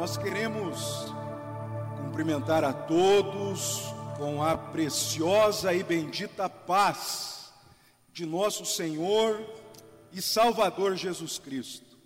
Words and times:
Nós 0.00 0.16
queremos 0.16 1.12
cumprimentar 1.98 2.64
a 2.64 2.72
todos 2.72 3.82
com 4.16 4.42
a 4.42 4.56
preciosa 4.56 5.74
e 5.74 5.82
bendita 5.82 6.48
paz 6.48 7.52
de 8.10 8.24
nosso 8.24 8.64
Senhor 8.64 9.44
e 10.10 10.22
Salvador 10.22 10.96
Jesus 10.96 11.38
Cristo. 11.38 11.98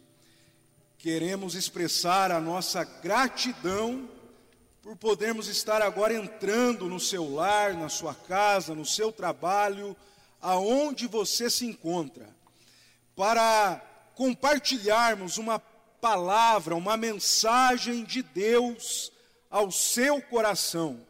Queremos 0.98 1.54
expressar 1.54 2.32
a 2.32 2.40
nossa 2.40 2.82
gratidão 2.82 4.10
por 4.82 4.96
podermos 4.96 5.46
estar 5.46 5.80
agora 5.80 6.14
entrando 6.14 6.88
no 6.88 6.98
seu 6.98 7.32
lar, 7.32 7.74
na 7.74 7.88
sua 7.88 8.12
casa, 8.12 8.74
no 8.74 8.84
seu 8.84 9.12
trabalho, 9.12 9.96
aonde 10.42 11.06
você 11.06 11.48
se 11.48 11.64
encontra, 11.64 12.28
para 13.14 13.80
compartilharmos 14.16 15.38
uma 15.38 15.60
palavra, 16.04 16.76
uma 16.76 16.98
mensagem 16.98 18.04
de 18.04 18.22
Deus 18.22 19.10
ao 19.50 19.70
seu 19.70 20.20
coração. 20.20 21.00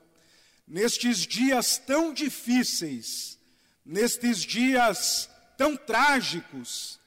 Nestes 0.68 1.26
dias 1.26 1.78
tão 1.78 2.14
difíceis, 2.14 3.36
nestes 3.84 4.38
dias 4.38 5.28
tão 5.56 5.76
trágicos, 5.76 7.00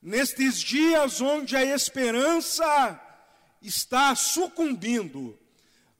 nestes 0.00 0.58
dias 0.58 1.20
onde 1.20 1.54
a 1.54 1.62
esperança 1.62 2.98
está 3.60 4.14
sucumbindo, 4.14 5.38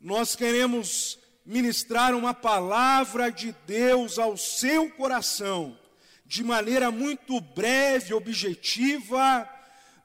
nós 0.01 0.35
queremos 0.35 1.19
ministrar 1.45 2.15
uma 2.15 2.33
palavra 2.33 3.31
de 3.31 3.55
Deus 3.67 4.19
ao 4.19 4.39
seu 4.39 4.91
coração, 4.93 5.79
de 6.25 6.43
maneira 6.43 6.91
muito 6.91 7.39
breve, 7.39 8.15
objetiva, 8.15 9.47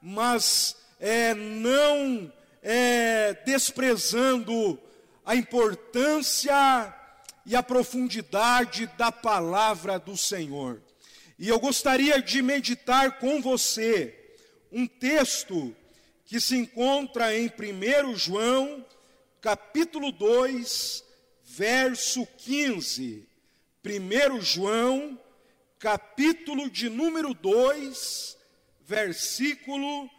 mas 0.02 0.76
é, 1.00 1.34
não 1.34 2.30
é, 2.62 3.34
desprezando 3.44 4.78
a 5.24 5.34
importância 5.34 6.94
e 7.46 7.56
a 7.56 7.62
profundidade 7.62 8.86
da 8.98 9.10
palavra 9.10 9.98
do 9.98 10.16
Senhor. 10.16 10.80
E 11.38 11.48
eu 11.48 11.58
gostaria 11.58 12.20
de 12.20 12.42
meditar 12.42 13.18
com 13.18 13.40
você 13.40 14.14
um 14.70 14.86
texto 14.86 15.74
que 16.26 16.38
se 16.38 16.56
encontra 16.56 17.36
em 17.36 17.46
1 17.48 18.14
João, 18.14 18.84
capítulo 19.40 20.12
2, 20.12 21.02
verso 21.42 22.26
15. 22.38 23.26
1 23.84 24.40
João, 24.42 25.18
capítulo 25.78 26.68
de 26.70 26.90
número 26.90 27.32
2, 27.32 28.36
versículo 28.82 30.10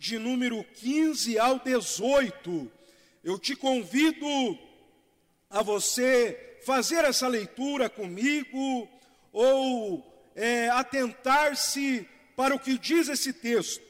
de 0.00 0.18
número 0.18 0.64
15 0.64 1.38
ao 1.38 1.58
18. 1.58 2.72
Eu 3.22 3.38
te 3.38 3.54
convido 3.54 4.26
a 5.50 5.62
você 5.62 6.58
fazer 6.64 7.04
essa 7.04 7.28
leitura 7.28 7.90
comigo 7.90 8.88
ou 9.30 10.32
é, 10.34 10.70
atentar-se 10.70 12.08
para 12.34 12.54
o 12.54 12.58
que 12.58 12.78
diz 12.78 13.10
esse 13.10 13.30
texto. 13.30 13.84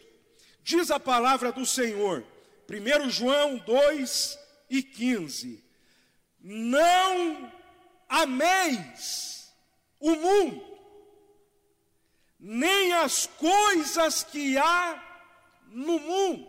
Diz 0.64 0.90
a 0.90 0.98
palavra 0.98 1.52
do 1.52 1.64
Senhor, 1.64 2.26
1 2.68 3.08
João 3.08 3.58
2 3.58 4.36
e 4.68 4.82
15: 4.82 5.64
Não 6.40 7.52
ameis 8.08 9.54
o 10.00 10.16
mundo, 10.16 10.76
nem 12.36 12.94
as 12.94 13.26
coisas 13.26 14.24
que 14.24 14.58
há 14.58 15.09
no 15.70 15.98
mundo. 15.98 16.48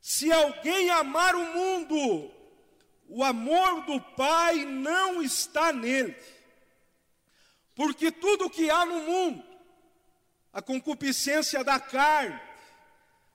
Se 0.00 0.32
alguém 0.32 0.90
amar 0.90 1.34
o 1.36 1.44
mundo, 1.54 2.30
o 3.08 3.22
amor 3.22 3.82
do 3.82 4.00
Pai 4.00 4.64
não 4.64 5.22
está 5.22 5.72
nele. 5.72 6.16
Porque 7.74 8.10
tudo 8.10 8.50
que 8.50 8.70
há 8.70 8.84
no 8.84 9.00
mundo, 9.00 9.44
a 10.52 10.60
concupiscência 10.60 11.62
da 11.62 11.78
carne, 11.78 12.40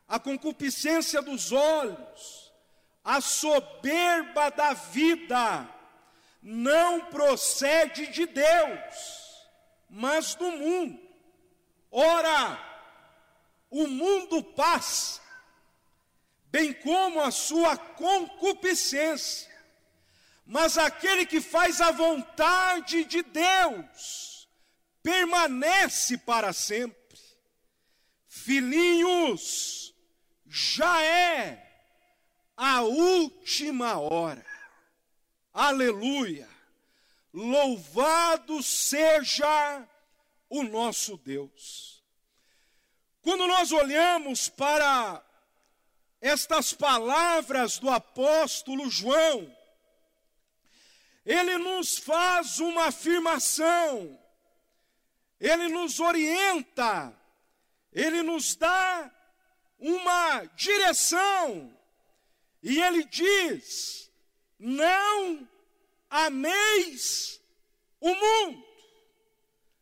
a 0.08 0.20
concupiscência 0.20 1.22
dos 1.22 1.52
olhos, 1.52 2.52
a 3.04 3.22
soberba 3.22 4.50
da 4.50 4.74
vida, 4.74 5.68
não 6.42 7.06
procede 7.06 8.08
de 8.08 8.26
Deus, 8.26 9.46
mas 9.90 10.36
do 10.36 10.52
mundo. 10.52 11.00
Ora, 11.92 12.67
o 13.88 13.90
mundo 13.90 14.44
passa, 14.44 15.22
bem 16.48 16.74
como 16.74 17.22
a 17.22 17.32
sua 17.32 17.78
concupiscência, 17.78 19.50
mas 20.46 20.78
aquele 20.78 21.26
que 21.26 21.42
faz 21.42 21.80
a 21.82 21.92
vontade 21.92 23.06
de 23.06 23.24
Deus 23.24 24.48
permanece 25.02 26.18
para 26.18 26.52
sempre. 26.52 26.98
Filhinhos, 28.28 29.94
já 30.46 31.02
é 31.02 31.66
a 32.56 32.82
última 32.82 34.00
hora. 34.00 34.46
Aleluia! 35.54 36.48
Louvado 37.34 38.64
seja 38.64 39.88
o 40.50 40.64
nosso 40.64 41.18
Deus. 41.18 41.97
Quando 43.28 43.46
nós 43.46 43.74
olhamos 43.74 44.48
para 44.48 45.22
estas 46.22 46.72
palavras 46.72 47.78
do 47.78 47.90
apóstolo 47.90 48.90
João, 48.90 49.54
ele 51.26 51.58
nos 51.58 51.98
faz 51.98 52.62
uma 52.62 52.86
afirmação, 52.86 54.18
ele 55.42 55.68
nos 55.68 56.00
orienta, 56.00 57.14
ele 57.92 58.24
nos 58.24 58.56
dá 58.56 59.14
uma 59.78 60.46
direção, 60.56 61.78
e 62.64 62.82
ele 62.82 63.04
diz: 63.04 64.10
não 64.58 65.46
ameis 66.10 67.42
o 68.00 68.16
mundo, 68.16 68.66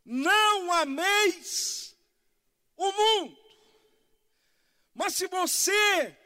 não 0.03 0.73
ameis 0.73 1.94
o 2.77 2.91
mundo. 2.91 3.37
Mas 4.93 5.15
se 5.15 5.27
você 5.27 6.17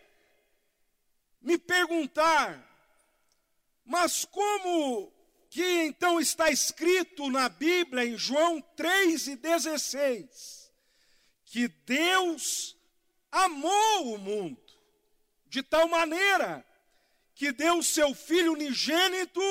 me 1.42 1.58
perguntar, 1.58 2.66
mas 3.86 4.26
como 4.26 5.12
que 5.50 5.64
então 5.82 6.20
está 6.20 6.52
escrito 6.52 7.30
na 7.30 7.50
Bíblia, 7.50 8.06
em 8.06 8.18
João 8.18 8.62
3,16, 8.78 10.70
que 11.46 11.68
Deus 11.68 12.78
amou 13.31 14.14
o 14.14 14.18
mundo, 14.20 14.62
de 15.48 15.64
tal 15.64 15.88
maneira 15.88 16.64
que 17.34 17.52
deu 17.52 17.80
o 17.80 17.84
seu 17.84 18.14
Filho 18.14 18.54
unigênito, 18.54 19.42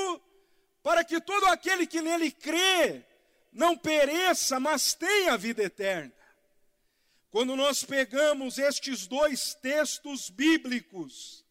para 0.83 1.03
que 1.03 1.21
todo 1.21 1.47
aquele 1.47 1.87
que 1.87 2.01
nele 2.01 2.31
crê 2.31 3.05
não 3.53 3.77
pereça, 3.77 4.61
mas 4.61 4.95
tenha 4.95 5.37
vida 5.37 5.63
eterna. 5.63 6.13
Quando 7.31 7.55
nós 7.55 7.85
pegamos 7.85 8.57
estes 8.59 9.07
dois 9.07 9.55
textos 9.55 10.31
bíblicos, 10.31 11.45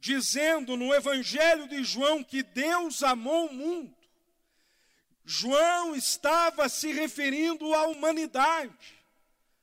dizendo 0.00 0.76
no 0.76 0.92
Evangelho 0.92 1.68
de 1.68 1.84
João 1.84 2.24
que 2.24 2.42
Deus 2.42 3.02
amou 3.02 3.46
o 3.46 3.54
mundo, 3.54 3.96
João 5.24 5.94
estava 5.94 6.68
se 6.68 6.90
referindo 6.90 7.72
à 7.74 7.86
humanidade, 7.86 8.98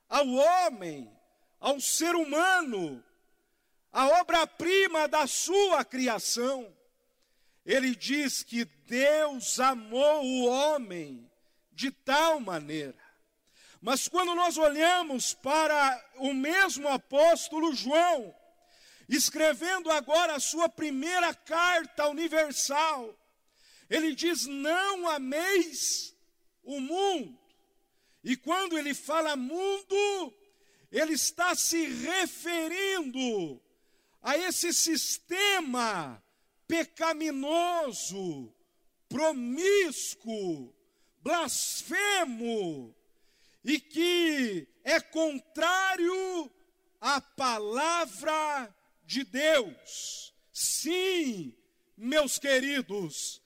ao 0.07 0.27
homem, 0.27 1.11
ao 1.59 1.81
ser 1.81 2.15
humano, 2.15 3.03
a 3.91 4.07
obra-prima 4.21 5.07
da 5.07 5.27
sua 5.27 5.83
criação. 5.83 6.73
Ele 7.65 7.93
diz 7.95 8.41
que 8.43 8.63
Deus 8.63 9.59
amou 9.59 10.23
o 10.23 10.45
homem 10.45 11.29
de 11.73 11.91
tal 11.91 12.39
maneira 12.39 13.04
mas 13.85 14.07
quando 14.07 14.33
nós 14.33 14.57
olhamos 14.57 15.35
para 15.35 16.03
o 16.15 16.33
mesmo 16.33 16.87
apóstolo 16.87 17.71
João, 17.75 18.35
escrevendo 19.07 19.91
agora 19.91 20.33
a 20.33 20.39
sua 20.39 20.67
primeira 20.67 21.35
carta 21.35 22.07
universal, 22.07 23.15
ele 23.87 24.15
diz: 24.15 24.47
Não 24.47 25.07
ameis 25.07 26.15
o 26.63 26.79
mundo. 26.81 27.37
E 28.23 28.35
quando 28.35 28.75
ele 28.75 28.95
fala 28.95 29.35
mundo, 29.35 30.33
ele 30.91 31.13
está 31.13 31.53
se 31.53 31.85
referindo 31.85 33.61
a 34.19 34.35
esse 34.35 34.73
sistema 34.73 36.23
pecaminoso, 36.67 38.51
promíscuo, 39.07 40.73
blasfemo, 41.21 42.95
e 43.65 43.79
que 43.79 44.67
é 44.83 44.99
contrário 44.99 46.51
à 47.01 47.19
palavra 47.19 48.73
de 49.03 49.23
Deus. 49.23 50.33
Sim, 50.53 51.57
meus 51.97 52.37
queridos, 52.37 53.41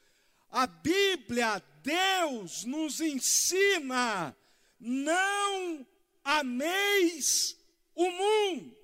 a 0.51 0.67
Bíblia, 0.67 1.63
Deus 1.81 2.65
nos 2.65 2.99
ensina: 2.99 4.35
não 4.77 5.87
ameis 6.21 7.57
o 7.95 8.11
mundo, 8.11 8.77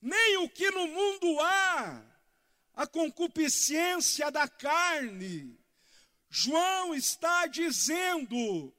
nem 0.00 0.36
o 0.36 0.48
que 0.48 0.70
no 0.70 0.86
mundo 0.86 1.40
há, 1.40 2.00
a 2.74 2.86
concupiscência 2.86 4.30
da 4.30 4.46
carne. 4.46 5.58
João 6.30 6.94
está 6.94 7.46
dizendo 7.46 8.72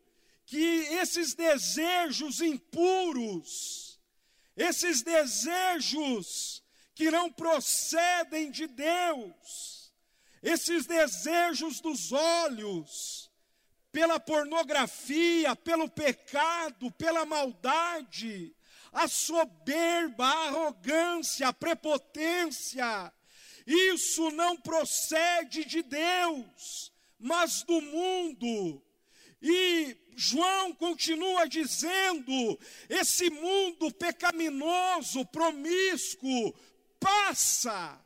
que 0.45 0.87
esses 0.93 1.33
desejos 1.33 2.41
impuros, 2.41 3.99
esses 4.55 5.01
desejos 5.01 6.63
que 6.93 7.09
não 7.11 7.31
procedem 7.31 8.51
de 8.51 8.67
Deus, 8.67 9.93
esses 10.41 10.85
desejos 10.85 11.81
dos 11.81 12.11
olhos, 12.11 13.31
pela 13.91 14.19
pornografia, 14.19 15.55
pelo 15.55 15.89
pecado, 15.89 16.91
pela 16.91 17.25
maldade, 17.25 18.55
a 18.91 19.07
soberba, 19.07 20.25
a 20.25 20.47
arrogância, 20.47 21.47
a 21.47 21.53
prepotência, 21.53 23.11
isso 23.65 24.29
não 24.31 24.55
procede 24.55 25.65
de 25.65 25.81
Deus, 25.81 26.93
mas 27.19 27.63
do 27.63 27.81
mundo. 27.81 28.81
E 29.41 29.97
João 30.15 30.73
continua 30.73 31.47
dizendo: 31.47 32.59
esse 32.89 33.29
mundo 33.29 33.91
pecaminoso, 33.93 35.25
promíscuo, 35.25 36.53
passa, 36.99 37.99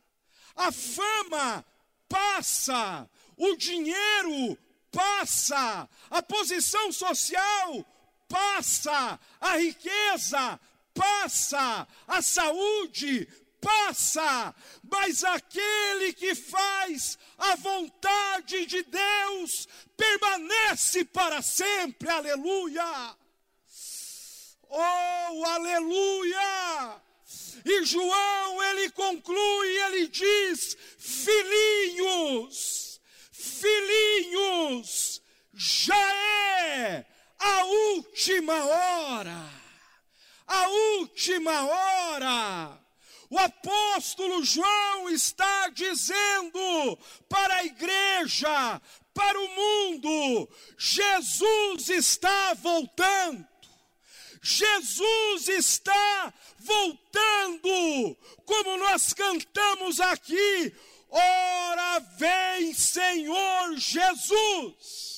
a 0.56 0.72
fama 0.72 1.64
passa, 2.08 3.08
o 3.36 3.56
dinheiro 3.56 4.58
passa, 4.90 5.88
a 6.10 6.22
posição 6.22 6.92
social 6.92 7.86
passa, 8.28 9.18
a 9.40 9.56
riqueza 9.56 10.60
passa, 10.94 11.86
a 12.06 12.20
saúde 12.20 13.28
passa, 13.60 14.54
mas 14.82 15.22
aquele 15.22 16.12
que 16.12 16.34
faz 16.34 17.18
a 17.38 17.54
vontade 17.56 18.66
de 18.66 18.82
Deus 18.82 19.68
permanece 19.96 21.04
para 21.04 21.42
sempre, 21.42 22.08
aleluia. 22.08 23.16
Oh, 24.68 25.44
aleluia! 25.44 27.00
E 27.64 27.84
João, 27.84 28.62
ele 28.62 28.90
conclui, 28.90 29.68
ele 29.84 30.08
diz: 30.08 30.76
filhinhos, 30.98 33.00
filhinhos, 33.32 35.20
já 35.52 36.12
é 36.12 37.04
a 37.38 37.64
última 37.64 38.64
hora, 38.64 39.50
a 40.46 40.68
última 40.68 41.64
hora. 41.64 42.79
O 43.30 43.38
apóstolo 43.38 44.42
João 44.42 45.08
está 45.08 45.68
dizendo 45.68 46.98
para 47.28 47.54
a 47.54 47.64
igreja, 47.64 48.82
para 49.14 49.40
o 49.40 49.48
mundo: 49.48 50.50
Jesus 50.76 51.88
está 51.88 52.54
voltando. 52.54 53.48
Jesus 54.42 55.48
está 55.48 56.34
voltando, 56.58 58.16
como 58.46 58.78
nós 58.78 59.12
cantamos 59.12 60.00
aqui, 60.00 60.74
ora 61.08 62.00
vem 62.16 62.72
Senhor 62.72 63.76
Jesus. 63.76 65.10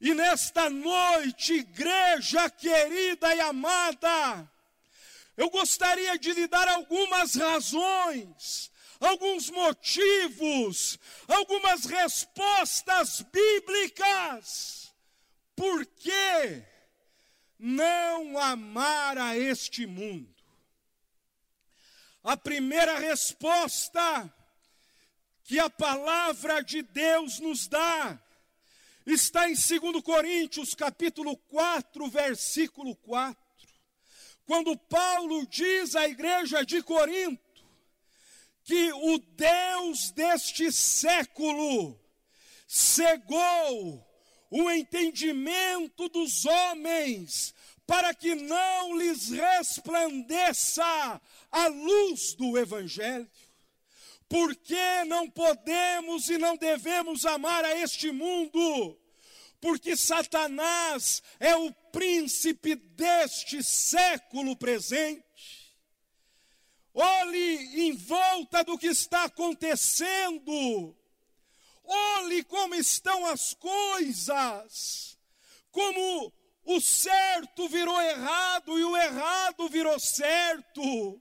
E 0.00 0.14
nesta 0.14 0.70
noite, 0.70 1.54
igreja 1.54 2.48
querida 2.50 3.34
e 3.34 3.40
amada, 3.40 4.48
eu 5.38 5.48
gostaria 5.50 6.18
de 6.18 6.32
lhe 6.32 6.48
dar 6.48 6.66
algumas 6.66 7.36
razões, 7.36 8.72
alguns 8.98 9.48
motivos, 9.48 10.98
algumas 11.28 11.84
respostas 11.84 13.22
bíblicas. 13.32 14.92
Por 15.54 15.86
que 15.86 16.64
não 17.56 18.36
amar 18.36 19.16
a 19.16 19.38
este 19.38 19.86
mundo? 19.86 20.34
A 22.24 22.36
primeira 22.36 22.98
resposta 22.98 24.34
que 25.44 25.60
a 25.60 25.70
palavra 25.70 26.64
de 26.64 26.82
Deus 26.82 27.38
nos 27.38 27.68
dá 27.68 28.20
está 29.06 29.48
em 29.48 29.54
2 29.54 30.02
Coríntios, 30.02 30.74
capítulo 30.74 31.36
4, 31.36 32.10
versículo 32.10 32.96
4. 32.96 33.47
Quando 34.48 34.74
Paulo 34.78 35.46
diz 35.46 35.94
à 35.94 36.08
igreja 36.08 36.64
de 36.64 36.82
Corinto 36.82 37.62
que 38.64 38.90
o 38.94 39.18
Deus 39.18 40.10
deste 40.12 40.72
século 40.72 42.00
cegou 42.66 44.02
o 44.50 44.70
entendimento 44.70 46.08
dos 46.08 46.46
homens 46.46 47.54
para 47.86 48.14
que 48.14 48.34
não 48.34 48.96
lhes 48.96 49.28
resplandeça 49.28 51.20
a 51.52 51.66
luz 51.66 52.32
do 52.32 52.56
Evangelho. 52.56 53.30
Por 54.30 54.56
que 54.56 55.04
não 55.08 55.28
podemos 55.28 56.30
e 56.30 56.38
não 56.38 56.56
devemos 56.56 57.26
amar 57.26 57.66
a 57.66 57.76
este 57.76 58.10
mundo? 58.10 58.98
Porque 59.60 59.96
Satanás 59.96 61.22
é 61.40 61.56
o 61.56 61.72
príncipe 61.92 62.74
deste 62.74 63.62
século 63.62 64.56
presente. 64.56 65.24
Olhe 66.94 67.88
em 67.88 67.96
volta 67.96 68.62
do 68.64 68.78
que 68.78 68.88
está 68.88 69.24
acontecendo. 69.24 70.96
Olhe 71.84 72.44
como 72.44 72.74
estão 72.74 73.26
as 73.26 73.54
coisas. 73.54 75.18
Como 75.70 76.32
o 76.64 76.80
certo 76.80 77.68
virou 77.68 78.00
errado 78.00 78.78
e 78.78 78.84
o 78.84 78.96
errado 78.96 79.68
virou 79.68 79.98
certo 79.98 81.20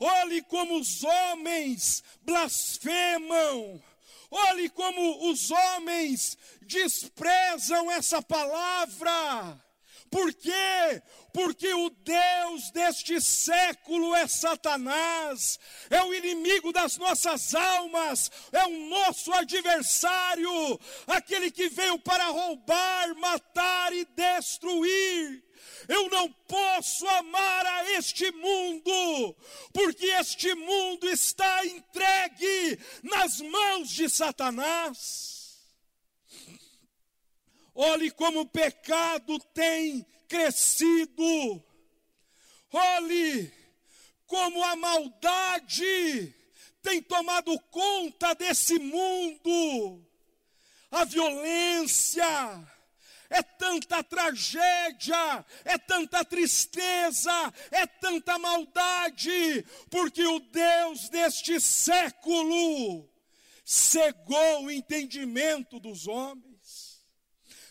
Olhe 0.00 0.40
como 0.40 0.78
os 0.80 1.04
homens 1.04 2.02
blasfemam. 2.22 3.82
Olhe 4.30 4.68
como 4.70 5.30
os 5.30 5.50
homens 5.50 6.38
desprezam 6.62 7.90
essa 7.90 8.22
palavra. 8.22 9.60
Por 10.10 10.34
quê? 10.34 11.02
Porque 11.32 11.72
o 11.72 11.88
Deus 11.90 12.70
deste 12.72 13.20
século 13.20 14.12
é 14.16 14.26
Satanás, 14.26 15.58
é 15.88 16.02
o 16.02 16.12
inimigo 16.12 16.72
das 16.72 16.96
nossas 16.96 17.54
almas, 17.54 18.28
é 18.50 18.66
o 18.66 18.88
nosso 18.88 19.32
adversário, 19.32 20.80
aquele 21.06 21.50
que 21.50 21.68
veio 21.68 21.96
para 22.00 22.24
roubar, 22.24 23.14
matar 23.14 23.92
e 23.92 24.04
destruir. 24.04 25.49
Eu 25.88 26.08
não 26.08 26.30
posso 26.46 27.06
amar 27.08 27.66
a 27.66 27.92
este 27.92 28.30
mundo, 28.32 29.36
porque 29.72 30.06
este 30.06 30.54
mundo 30.54 31.08
está 31.08 31.64
entregue 31.66 32.78
nas 33.02 33.40
mãos 33.40 33.90
de 33.90 34.08
Satanás. 34.08 35.58
Olhe 37.74 38.10
como 38.10 38.40
o 38.40 38.48
pecado 38.48 39.38
tem 39.54 40.04
crescido. 40.28 41.64
Olhe 42.72 43.52
como 44.26 44.62
a 44.62 44.76
maldade 44.76 46.34
tem 46.82 47.02
tomado 47.02 47.58
conta 47.70 48.34
desse 48.34 48.78
mundo. 48.78 50.06
A 50.90 51.04
violência, 51.04 52.24
é 53.30 53.42
tanta 53.42 54.02
tragédia, 54.02 55.46
é 55.64 55.78
tanta 55.78 56.22
tristeza, 56.24 57.54
é 57.70 57.86
tanta 57.86 58.36
maldade, 58.38 59.64
porque 59.88 60.26
o 60.26 60.40
Deus 60.40 61.08
deste 61.08 61.60
século 61.60 63.08
cegou 63.64 64.64
o 64.64 64.70
entendimento 64.70 65.78
dos 65.78 66.08
homens. 66.08 67.06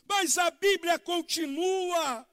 Mas 0.08 0.38
a 0.38 0.50
Bíblia 0.50 0.98
continua. 0.98 2.26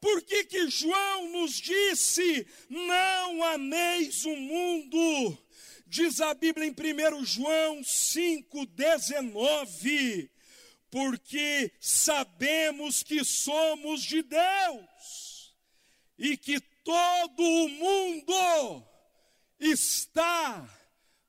Por 0.00 0.22
que, 0.22 0.42
que 0.44 0.68
João 0.68 1.30
nos 1.30 1.52
disse: 1.52 2.44
não 2.68 3.44
ameis 3.44 4.24
o 4.24 4.34
mundo? 4.34 5.38
Diz 5.86 6.20
a 6.20 6.34
Bíblia 6.34 6.66
em 6.66 6.72
1 6.72 7.24
João 7.24 7.80
5,19 7.80 10.32
porque 10.92 11.72
sabemos 11.80 13.02
que 13.02 13.24
somos 13.24 14.02
de 14.02 14.22
Deus 14.22 15.56
e 16.18 16.36
que 16.36 16.60
todo 16.84 17.42
o 17.42 17.68
mundo 17.70 18.86
está 19.58 20.68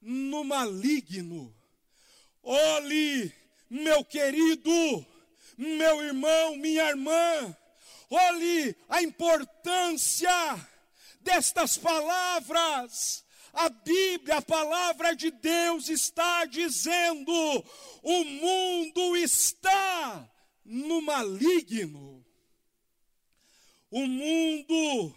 no 0.02 0.44
maligno. 0.44 1.56
Olhe, 2.44 3.34
meu 3.70 4.04
querido, 4.04 5.06
meu 5.58 6.04
irmão, 6.04 6.58
minha 6.58 6.90
irmã, 6.90 7.58
olhe 8.10 8.76
a 8.90 9.02
importância 9.02 10.30
destas 11.22 11.78
palavras. 11.78 13.24
A 13.54 13.70
Bíblia, 13.70 14.38
a 14.38 14.42
palavra 14.42 15.16
de 15.16 15.30
Deus 15.30 15.88
está 15.88 16.44
dizendo: 16.46 17.32
o 18.02 18.24
mundo 18.24 19.16
está 19.16 20.28
no 20.66 21.00
maligno. 21.04 22.26
O 23.92 24.08
mundo, 24.08 25.16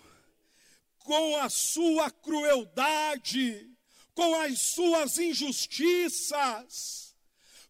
com 0.99 1.39
a 1.39 1.49
sua 1.49 2.11
crueldade, 2.11 3.71
com 4.15 4.35
as 4.43 4.61
suas 4.61 5.19
injustiças, 5.19 7.17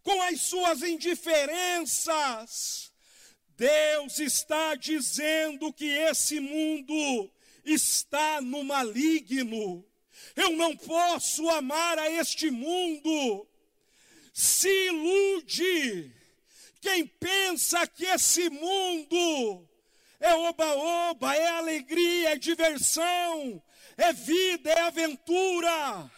com 0.02 0.20
as 0.22 0.40
suas 0.40 0.82
indiferenças, 0.82 2.92
Deus 3.56 4.18
está 4.18 4.74
dizendo 4.74 5.72
que 5.72 5.86
esse 5.86 6.40
mundo 6.40 7.30
está 7.64 8.40
no 8.40 8.64
maligno. 8.64 9.86
Eu 10.36 10.50
não 10.50 10.76
posso 10.76 11.48
amar 11.48 11.98
a 11.98 12.10
este 12.10 12.50
mundo. 12.50 13.48
Se 14.34 14.68
ilude 14.68 16.12
quem 16.80 17.06
pensa 17.06 17.86
que 17.86 18.04
esse 18.04 18.50
mundo 18.50 19.66
é 20.20 20.34
oba-oba, 20.34 21.34
é 21.34 21.48
alegria, 21.48 22.30
é 22.30 22.36
diversão, 22.36 23.62
é 23.96 24.12
vida, 24.12 24.70
é 24.70 24.80
aventura. 24.82 26.10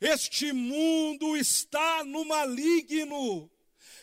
Este 0.00 0.52
mundo 0.52 1.36
está 1.36 2.04
no 2.04 2.24
maligno. 2.24 3.48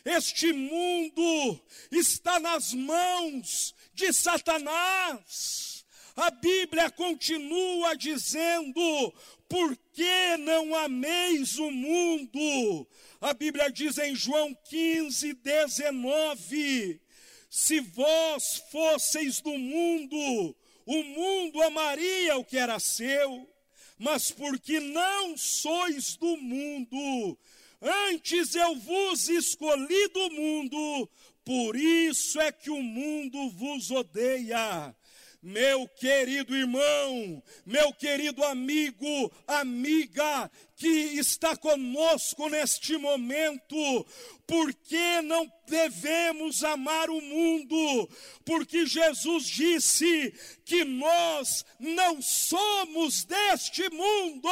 Este 0.06 0.54
mundo 0.54 1.62
está 1.92 2.40
nas 2.40 2.74
mãos 2.74 3.76
de 3.94 4.14
Satanás. 4.14 5.86
A 6.16 6.32
Bíblia 6.32 6.90
continua 6.90 7.96
dizendo: 7.96 9.14
por 9.50 9.76
que 9.92 10.38
não 10.38 10.76
ameis 10.76 11.58
o 11.58 11.72
mundo? 11.72 12.88
A 13.20 13.34
Bíblia 13.34 13.72
diz 13.72 13.98
em 13.98 14.16
João 14.16 14.56
15, 14.70 15.34
19: 15.34 17.02
Se 17.50 17.80
vós 17.80 18.64
fosseis 18.72 19.42
do 19.42 19.58
mundo, 19.58 20.56
o 20.86 21.04
mundo 21.04 21.62
amaria 21.64 22.38
o 22.38 22.46
que 22.46 22.58
era 22.58 22.80
seu, 22.80 23.50
mas 23.98 24.30
porque 24.30 24.80
não 24.80 25.36
sois 25.36 26.16
do 26.16 26.38
mundo, 26.38 27.38
antes 27.82 28.54
eu 28.54 28.76
vos 28.76 29.28
escolhi 29.30 30.08
do 30.10 30.30
mundo, 30.30 31.10
por 31.44 31.76
isso 31.76 32.40
é 32.40 32.52
que 32.52 32.70
o 32.70 32.82
mundo 32.82 33.50
vos 33.50 33.90
odeia. 33.90 34.96
Meu 35.42 35.88
querido 35.88 36.54
irmão, 36.54 37.42
meu 37.66 37.94
querido 37.94 38.44
amigo, 38.44 39.32
amiga 39.48 40.52
que 40.76 40.88
está 40.88 41.56
conosco 41.56 42.50
neste 42.50 42.98
momento, 42.98 44.06
porque 44.46 45.22
não 45.22 45.50
devemos 45.66 46.62
amar 46.62 47.10
o 47.10 47.22
mundo? 47.22 48.10
Porque 48.44 48.86
Jesus 48.86 49.46
disse 49.46 50.34
que 50.66 50.84
nós 50.84 51.64
não 51.80 52.22
somos 52.22 53.24
deste 53.24 53.90
mundo. 53.92 54.50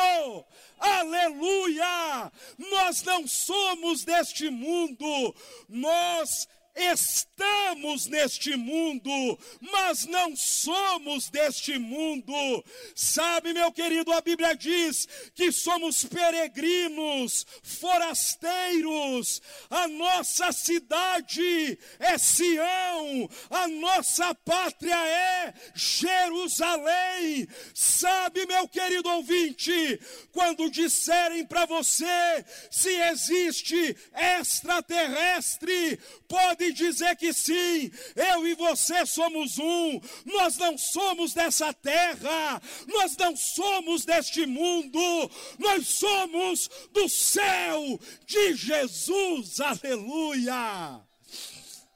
Aleluia! 0.80 2.32
Nós 2.58 3.04
não 3.04 3.28
somos 3.28 4.06
deste 4.06 4.50
mundo, 4.50 5.36
nós 5.68 6.48
Estamos 6.78 8.06
neste 8.06 8.56
mundo, 8.56 9.40
mas 9.60 10.06
não 10.06 10.36
somos 10.36 11.28
deste 11.28 11.80
mundo. 11.80 12.64
Sabe, 12.96 13.52
meu 13.52 13.72
querido, 13.72 14.12
a 14.12 14.22
Bíblia 14.22 14.56
diz 14.56 15.08
que 15.34 15.52
somos 15.52 16.06
peregrinos, 16.06 17.48
forasteiros. 17.64 19.42
A 19.72 19.88
nossa 19.88 20.52
cidade 20.52 21.80
é 22.00 22.16
Sião, 22.18 23.28
a 23.50 23.68
nossa 23.68 24.36
pátria 24.36 24.96
é 24.96 25.54
Jerusalém. 25.74 27.48
Sabe, 27.74 28.46
meu 28.46 28.68
querido 28.68 29.10
ouvinte, 29.10 30.00
quando 30.32 30.70
disserem 30.70 31.44
para 31.44 31.66
você 31.66 32.46
se 32.70 32.90
existe 32.90 33.98
extraterrestre, 34.14 36.00
pode 36.28 36.67
dizer 36.74 37.16
que 37.16 37.34
sim, 37.34 37.92
eu 38.16 38.48
e 38.48 38.56
você 38.56 39.06
somos 39.06 39.58
um, 39.58 40.02
nós 40.26 40.58
não 40.58 40.78
somos 40.78 41.34
dessa 41.34 41.74
terra, 41.74 42.62
nós 42.88 43.16
não 43.18 43.36
somos 43.36 44.06
deste 44.06 44.46
mundo, 44.46 45.32
nós 45.60 45.88
somos 45.88 46.70
do 46.92 47.08
céu 47.10 48.00
de 48.26 48.54
Jesus, 48.56 49.60
aleluia! 49.60 51.02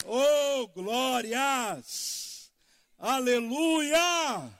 Oh, 0.05 0.67
glórias! 0.67 2.21
Aleluia! 2.97 4.51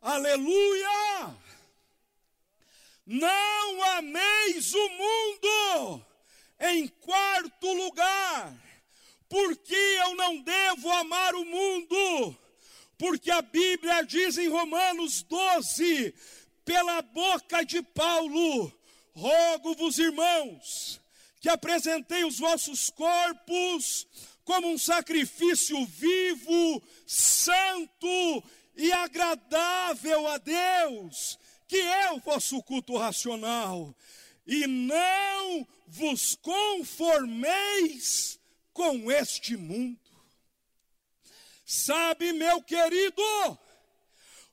Aleluia! 0.00 1.47
Não 3.08 3.82
ameis 3.96 4.74
o 4.74 4.88
mundo. 4.90 6.04
Em 6.60 6.88
quarto 6.88 7.72
lugar, 7.72 8.52
porque 9.28 9.74
eu 9.74 10.14
não 10.16 10.42
devo 10.42 10.90
amar 10.90 11.34
o 11.34 11.44
mundo? 11.44 12.36
Porque 12.98 13.30
a 13.30 13.40
Bíblia 13.40 14.02
diz 14.02 14.36
em 14.36 14.48
Romanos 14.48 15.22
12, 15.22 16.12
pela 16.64 17.00
boca 17.00 17.64
de 17.64 17.80
Paulo, 17.80 18.72
rogo-vos, 19.14 19.98
irmãos, 19.98 21.00
que 21.40 21.48
apresentei 21.48 22.24
os 22.24 22.38
vossos 22.38 22.90
corpos 22.90 24.06
como 24.44 24.68
um 24.68 24.76
sacrifício 24.76 25.86
vivo, 25.86 26.82
santo 27.06 28.44
e 28.76 28.92
agradável 28.92 30.26
a 30.26 30.38
Deus, 30.38 31.38
que 31.68 31.76
é 31.76 32.10
o 32.12 32.18
vosso 32.18 32.62
culto 32.62 32.96
racional, 32.96 33.94
e 34.46 34.66
não 34.66 35.68
vos 35.86 36.34
conformeis 36.36 38.40
com 38.72 39.12
este 39.12 39.56
mundo. 39.56 40.00
Sabe, 41.66 42.32
meu 42.32 42.62
querido, 42.62 43.22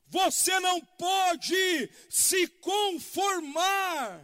você 0.06 0.60
não 0.60 0.78
pode 0.80 1.90
se 2.10 2.46
conformar 2.46 4.20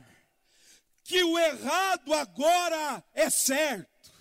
que 1.05 1.25
o 1.25 1.39
errado 1.39 2.13
agora 2.13 3.03
é 3.15 3.31
certo. 3.31 4.13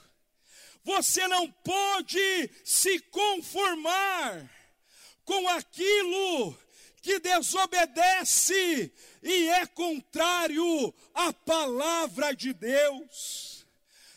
Você 0.84 1.28
não 1.28 1.52
pode 1.52 2.50
se 2.64 3.00
conformar 3.02 4.50
com 5.26 5.48
aquilo 5.50 6.58
que 7.02 7.20
desobedece 7.20 8.94
e 9.24 9.50
é 9.50 9.66
contrário 9.66 10.94
à 11.14 11.34
palavra 11.34 12.34
de 12.34 12.54
Deus. 12.54 13.66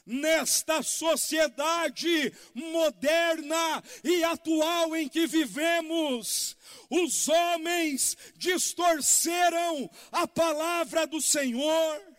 Nesta 0.07 0.83
sociedade 0.83 2.31
moderna 2.55 3.83
e 4.05 4.23
atual 4.23 4.95
em 4.95 5.09
que 5.09 5.27
vivemos, 5.27 6.55
os 6.91 7.27
homens 7.27 8.15
distorceram 8.37 9.91
a 10.13 10.29
palavra 10.29 11.07
do 11.07 11.23
Senhor 11.23 12.14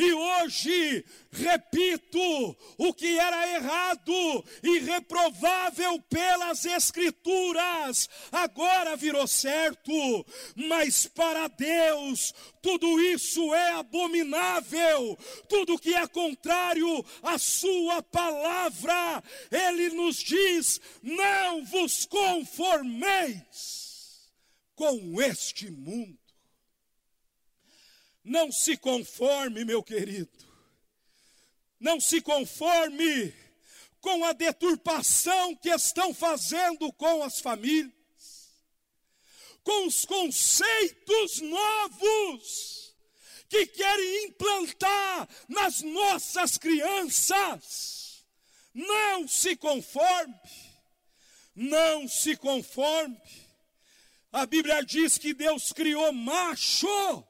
e 0.00 0.12
hoje, 0.12 1.04
repito, 1.30 2.56
o 2.78 2.94
que 2.94 3.18
era 3.18 3.48
errado 3.54 4.44
e 4.62 4.78
reprovável 4.78 6.00
pelas 6.02 6.64
Escrituras, 6.64 8.08
agora 8.32 8.96
virou 8.96 9.26
certo, 9.26 9.92
mas 10.56 11.06
para 11.06 11.48
Deus 11.48 12.32
tudo 12.62 13.00
isso 13.00 13.54
é 13.54 13.72
abominável, 13.72 15.18
tudo 15.48 15.78
que 15.78 15.94
é 15.94 16.06
contrário 16.06 17.04
à 17.22 17.38
Sua 17.38 18.02
palavra, 18.02 19.22
Ele 19.50 19.90
nos 19.90 20.16
diz: 20.16 20.80
não 21.02 21.64
vos 21.64 22.06
conformeis 22.06 23.50
com 24.74 25.20
este 25.20 25.70
mundo 25.70 26.29
não 28.24 28.52
se 28.52 28.76
conforme, 28.76 29.64
meu 29.64 29.82
querido. 29.82 30.30
Não 31.78 31.98
se 31.98 32.20
conforme 32.20 33.34
com 34.00 34.24
a 34.24 34.32
deturpação 34.32 35.54
que 35.56 35.70
estão 35.70 36.14
fazendo 36.14 36.92
com 36.92 37.22
as 37.22 37.40
famílias, 37.40 37.92
com 39.62 39.86
os 39.86 40.04
conceitos 40.04 41.40
novos 41.40 42.94
que 43.48 43.66
querem 43.66 44.26
implantar 44.26 45.28
nas 45.48 45.80
nossas 45.80 46.56
crianças. 46.56 48.24
Não 48.72 49.26
se 49.26 49.56
conforme, 49.56 50.34
não 51.54 52.06
se 52.06 52.36
conforme. 52.36 53.20
A 54.32 54.46
Bíblia 54.46 54.84
diz 54.84 55.18
que 55.18 55.34
Deus 55.34 55.72
criou 55.72 56.12
macho 56.12 57.26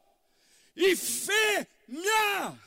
e 0.81 0.97
fêmea. 0.97 2.59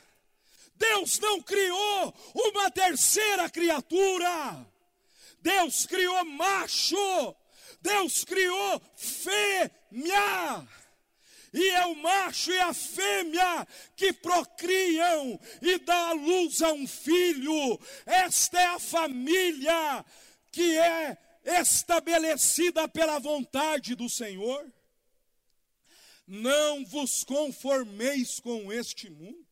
Deus 0.76 1.18
não 1.18 1.42
criou 1.42 2.14
uma 2.34 2.70
terceira 2.70 3.50
criatura. 3.50 4.66
Deus 5.40 5.84
criou 5.86 6.24
macho. 6.24 7.34
Deus 7.80 8.24
criou 8.24 8.80
fêmea. 8.96 10.66
E 11.52 11.70
é 11.70 11.86
o 11.86 11.94
macho 11.96 12.50
e 12.50 12.58
a 12.58 12.74
fêmea 12.74 13.66
que 13.96 14.12
procriam 14.12 15.38
e 15.62 15.78
dá 15.78 16.08
à 16.08 16.12
luz 16.12 16.62
a 16.62 16.72
um 16.72 16.86
filho. 16.86 17.78
Esta 18.06 18.60
é 18.60 18.66
a 18.66 18.78
família 18.78 20.04
que 20.50 20.76
é 20.78 21.16
estabelecida 21.44 22.88
pela 22.88 23.18
vontade 23.18 23.94
do 23.94 24.08
Senhor. 24.08 24.66
Não 26.26 26.84
vos 26.84 27.22
conformeis 27.24 28.40
com 28.40 28.72
este 28.72 29.10
mundo. 29.10 29.46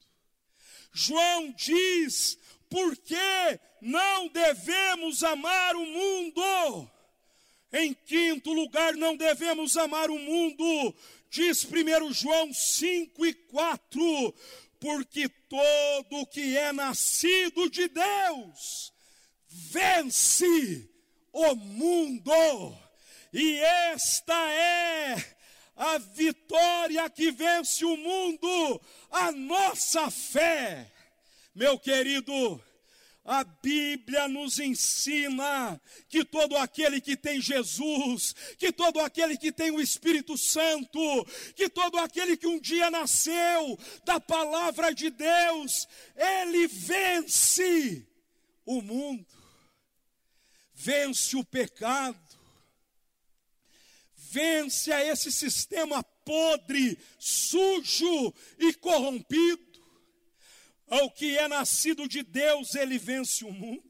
João 0.93 1.53
diz: 1.53 2.39
porque 2.73 3.61
não 3.83 4.29
devemos 4.29 5.23
amar 5.23 5.77
o 5.77 5.85
mundo. 5.85 6.91
Em 7.71 7.93
quinto 7.93 8.53
lugar, 8.53 8.95
não 8.95 9.17
devemos 9.17 9.77
amar 9.77 10.11
o 10.11 10.19
mundo, 10.19 10.95
diz 11.31 11.65
1 11.65 12.13
João 12.13 12.53
5 12.53 13.27
e 13.27 13.33
4, 13.33 14.35
porque 14.79 15.29
todo 15.49 16.27
que 16.27 16.57
é 16.57 16.71
nascido 16.73 17.71
de 17.71 17.89
Deus 17.89 18.93
vence 19.49 20.89
o 21.33 21.55
mundo, 21.55 22.79
e 23.33 23.59
esta 23.59 24.35
é 24.51 25.42
a 25.77 25.99
vitória 25.99 27.09
que 27.11 27.31
vence 27.31 27.85
o 27.85 27.97
mundo, 27.97 28.81
a 29.11 29.33
nossa 29.33 30.11
fé. 30.11 30.91
Meu 31.55 31.79
querido, 31.79 32.63
a 33.25 33.45
Bíblia 33.45 34.27
nos 34.27 34.59
ensina 34.59 35.81
que 36.09 36.25
todo 36.25 36.57
aquele 36.57 37.01
que 37.01 37.17
tem 37.17 37.41
Jesus, 37.41 38.35
que 38.59 38.73
todo 38.73 38.99
aquele 39.01 39.37
que 39.37 39.53
tem 39.53 39.71
o 39.71 39.81
Espírito 39.81 40.37
Santo, 40.37 40.99
que 41.55 41.69
todo 41.69 41.99
aquele 41.99 42.37
que 42.37 42.47
um 42.47 42.59
dia 42.59 42.91
nasceu 42.91 43.79
da 44.05 44.19
palavra 44.19 44.93
de 44.93 45.09
Deus, 45.11 45.87
ele 46.17 46.67
vence 46.67 48.07
o 48.67 48.83
mundo, 48.83 49.27
vence 50.75 51.37
o 51.37 51.45
pecado, 51.45 52.19
vence 54.33 54.91
a 54.91 55.05
esse 55.05 55.31
sistema 55.31 56.03
podre, 56.03 56.99
sujo 57.19 58.35
e 58.59 58.73
corrompido. 58.75 59.71
Ao 60.89 61.11
que 61.11 61.37
é 61.37 61.47
nascido 61.49 62.09
de 62.09 62.23
Deus, 62.23 62.75
ele 62.75 62.99
vence 62.99 63.45
o 63.45 63.53
mundo. 63.53 63.83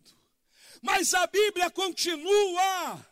Mas 0.81 1.15
a 1.15 1.27
Bíblia 1.27 1.71
continua 1.71 3.07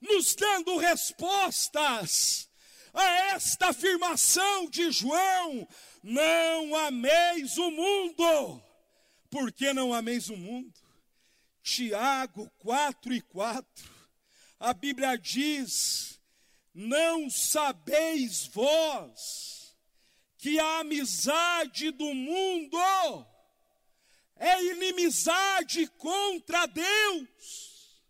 nos 0.00 0.34
dando 0.34 0.76
respostas 0.76 2.48
a 2.92 3.04
esta 3.34 3.68
afirmação 3.68 4.68
de 4.68 4.90
João: 4.90 5.66
não 6.02 6.76
ameis 6.76 7.56
o 7.56 7.70
mundo. 7.70 8.62
Por 9.30 9.50
que 9.50 9.72
não 9.72 9.92
ameis 9.92 10.28
o 10.28 10.36
mundo? 10.36 10.72
Tiago 11.62 12.50
4 12.58 13.14
e 13.14 13.20
4, 13.22 13.66
a 14.60 14.74
Bíblia 14.74 15.16
diz: 15.16 16.13
não 16.74 17.30
sabeis 17.30 18.46
vós 18.48 19.76
que 20.36 20.58
a 20.58 20.80
amizade 20.80 21.92
do 21.92 22.12
mundo 22.12 22.76
é 24.36 24.62
inimizade 24.64 25.86
contra 25.98 26.66
Deus? 26.66 28.02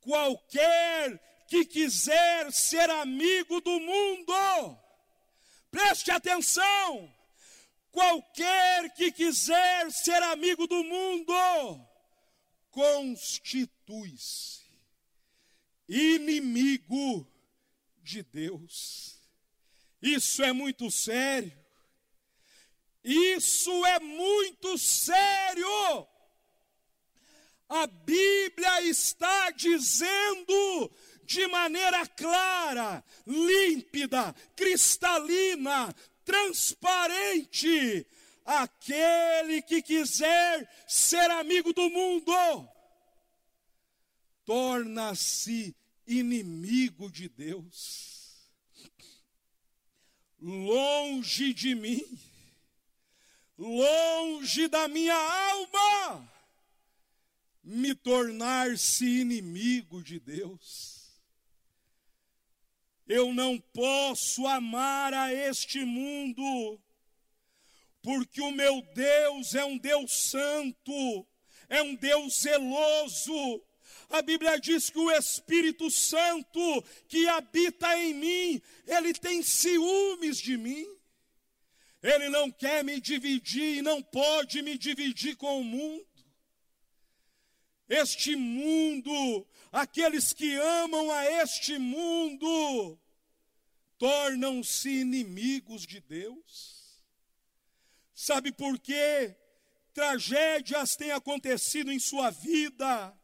Qualquer 0.00 1.20
que 1.48 1.64
quiser 1.64 2.52
ser 2.52 2.88
amigo 2.90 3.60
do 3.60 3.80
mundo, 3.80 4.78
preste 5.70 6.10
atenção, 6.10 7.12
qualquer 7.90 8.94
que 8.94 9.10
quiser 9.10 9.90
ser 9.90 10.22
amigo 10.22 10.66
do 10.66 10.84
mundo, 10.84 11.34
constitui-se 12.70 14.58
inimigo 15.88 17.26
de 18.08 18.22
Deus. 18.22 19.20
Isso 20.00 20.42
é 20.42 20.52
muito 20.52 20.90
sério. 20.90 21.52
Isso 23.04 23.84
é 23.84 24.00
muito 24.00 24.78
sério. 24.78 26.08
A 27.68 27.86
Bíblia 27.86 28.80
está 28.82 29.50
dizendo 29.50 30.90
de 31.22 31.46
maneira 31.48 32.06
clara, 32.06 33.04
límpida, 33.26 34.34
cristalina, 34.56 35.94
transparente: 36.24 38.06
aquele 38.44 39.60
que 39.60 39.82
quiser 39.82 40.66
ser 40.86 41.30
amigo 41.30 41.74
do 41.74 41.90
mundo, 41.90 42.32
torna-se 44.46 45.77
inimigo 46.08 47.10
de 47.10 47.28
Deus, 47.28 48.50
longe 50.40 51.52
de 51.52 51.74
mim, 51.74 52.02
longe 53.58 54.66
da 54.68 54.88
minha 54.88 55.14
alma, 55.14 56.32
me 57.62 57.94
tornar-se 57.94 59.04
inimigo 59.20 60.02
de 60.02 60.18
Deus. 60.18 60.96
Eu 63.06 63.34
não 63.34 63.58
posso 63.58 64.46
amar 64.46 65.12
a 65.12 65.32
este 65.32 65.84
mundo, 65.84 66.80
porque 68.00 68.40
o 68.40 68.50
meu 68.50 68.80
Deus 68.94 69.54
é 69.54 69.64
um 69.64 69.76
Deus 69.76 70.30
santo, 70.30 71.26
é 71.68 71.82
um 71.82 71.94
Deus 71.94 72.40
zeloso, 72.40 73.62
a 74.10 74.22
Bíblia 74.22 74.58
diz 74.58 74.88
que 74.90 74.98
o 74.98 75.10
Espírito 75.10 75.90
Santo 75.90 76.82
que 77.08 77.28
habita 77.28 77.96
em 77.98 78.14
mim, 78.14 78.62
ele 78.86 79.12
tem 79.12 79.42
ciúmes 79.42 80.38
de 80.38 80.56
mim. 80.56 80.86
Ele 82.02 82.28
não 82.28 82.50
quer 82.50 82.84
me 82.84 83.00
dividir 83.00 83.78
e 83.78 83.82
não 83.82 84.02
pode 84.02 84.62
me 84.62 84.78
dividir 84.78 85.36
com 85.36 85.60
o 85.60 85.64
mundo. 85.64 86.06
Este 87.88 88.36
mundo, 88.36 89.46
aqueles 89.72 90.32
que 90.32 90.54
amam 90.54 91.10
a 91.10 91.24
este 91.42 91.78
mundo, 91.78 92.98
tornam-se 93.98 94.88
inimigos 94.88 95.86
de 95.86 96.00
Deus. 96.00 97.02
Sabe 98.14 98.52
por 98.52 98.78
quê? 98.78 99.34
Tragédias 99.92 100.96
têm 100.96 101.10
acontecido 101.10 101.90
em 101.90 101.98
sua 101.98 102.30
vida 102.30 103.18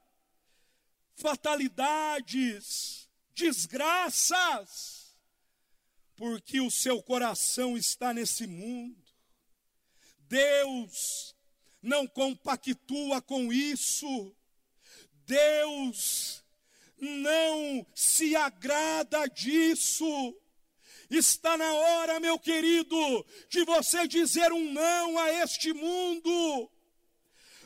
fatalidades, 1.16 3.09
desgraças, 3.35 5.16
porque 6.16 6.61
o 6.61 6.70
seu 6.70 7.03
coração 7.03 7.77
está 7.77 8.12
nesse 8.12 8.46
mundo. 8.46 9.03
Deus 10.20 11.35
não 11.83 12.07
compactua 12.07 13.20
com 13.20 13.53
isso. 13.53 14.35
Deus 15.27 16.44
não 16.98 17.87
se 17.94 18.35
agrada 18.37 19.27
disso. 19.27 20.37
Está 21.11 21.57
na 21.57 21.72
hora, 21.72 22.18
meu 22.18 22.38
querido, 22.38 23.27
de 23.48 23.64
você 23.64 24.09
dizer 24.09 24.53
um 24.53 24.72
não 24.72 25.18
a 25.18 25.31
este 25.31 25.72
mundo 25.72 26.70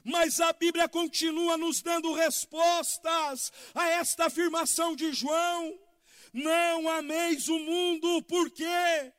mas 0.05 0.41
a 0.41 0.53
Bíblia 0.53 0.89
continua 0.89 1.57
nos 1.57 1.83
dando 1.83 2.13
respostas 2.13 3.53
a 3.75 3.89
esta 3.89 4.27
afirmação 4.27 4.95
de 4.95 5.13
João. 5.13 5.79
Não 6.33 6.89
ameis 6.89 7.49
o 7.49 7.59
mundo, 7.59 8.23
por 8.23 8.51
quê? 8.51 9.13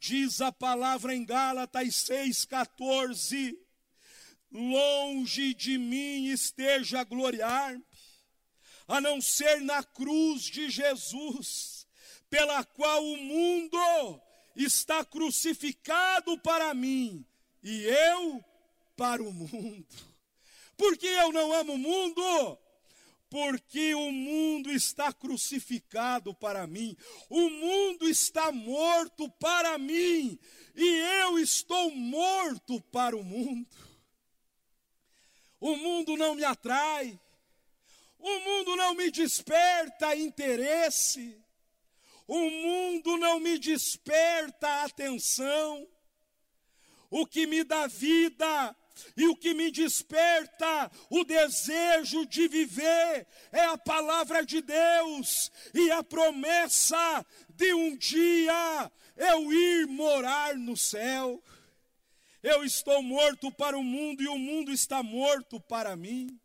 Diz 0.00 0.40
a 0.40 0.52
palavra 0.52 1.14
em 1.14 1.24
Gálatas 1.24 1.88
6,14: 2.08 3.56
longe 4.50 5.54
de 5.54 5.76
mim 5.76 6.26
esteja 6.26 7.00
a 7.00 7.04
gloriar-me, 7.04 7.84
a 8.86 9.00
não 9.00 9.20
ser 9.20 9.60
na 9.60 9.82
cruz 9.82 10.42
de 10.42 10.70
Jesus, 10.70 11.86
pela 12.30 12.64
qual 12.64 13.04
o 13.04 13.16
mundo 13.16 14.20
está 14.56 15.04
crucificado 15.04 16.38
para 16.38 16.72
mim 16.74 17.24
e 17.62 17.84
eu 17.84 18.44
para 18.98 19.22
o 19.22 19.32
mundo. 19.32 19.86
Por 20.76 20.98
que 20.98 21.06
eu 21.06 21.32
não 21.32 21.52
amo 21.52 21.74
o 21.74 21.78
mundo? 21.78 22.58
Porque 23.30 23.94
o 23.94 24.10
mundo 24.10 24.72
está 24.72 25.12
crucificado 25.12 26.34
para 26.34 26.66
mim, 26.66 26.96
o 27.30 27.48
mundo 27.48 28.08
está 28.08 28.50
morto 28.50 29.30
para 29.32 29.78
mim, 29.78 30.36
e 30.74 30.86
eu 31.22 31.38
estou 31.38 31.90
morto 31.92 32.80
para 32.90 33.16
o 33.16 33.22
mundo. 33.22 33.68
O 35.60 35.76
mundo 35.76 36.16
não 36.16 36.34
me 36.34 36.44
atrai, 36.44 37.20
o 38.18 38.38
mundo 38.40 38.74
não 38.76 38.94
me 38.94 39.10
desperta 39.10 40.16
interesse, 40.16 41.40
o 42.26 42.50
mundo 42.50 43.16
não 43.16 43.38
me 43.38 43.58
desperta 43.58 44.82
atenção. 44.82 45.86
O 47.10 47.26
que 47.26 47.46
me 47.46 47.64
dá 47.64 47.86
vida 47.86 48.76
e 49.16 49.26
o 49.26 49.36
que 49.36 49.54
me 49.54 49.70
desperta 49.70 50.90
o 51.10 51.24
desejo 51.24 52.26
de 52.26 52.48
viver 52.48 53.26
é 53.52 53.64
a 53.64 53.78
palavra 53.78 54.44
de 54.44 54.60
Deus 54.60 55.50
e 55.74 55.90
a 55.90 56.02
promessa 56.02 57.24
de 57.50 57.74
um 57.74 57.96
dia 57.96 58.90
eu 59.16 59.52
ir 59.52 59.86
morar 59.86 60.56
no 60.56 60.76
céu. 60.76 61.42
Eu 62.42 62.64
estou 62.64 63.02
morto 63.02 63.50
para 63.50 63.76
o 63.76 63.82
mundo 63.82 64.22
e 64.22 64.28
o 64.28 64.38
mundo 64.38 64.72
está 64.72 65.02
morto 65.02 65.60
para 65.60 65.96
mim. 65.96 66.38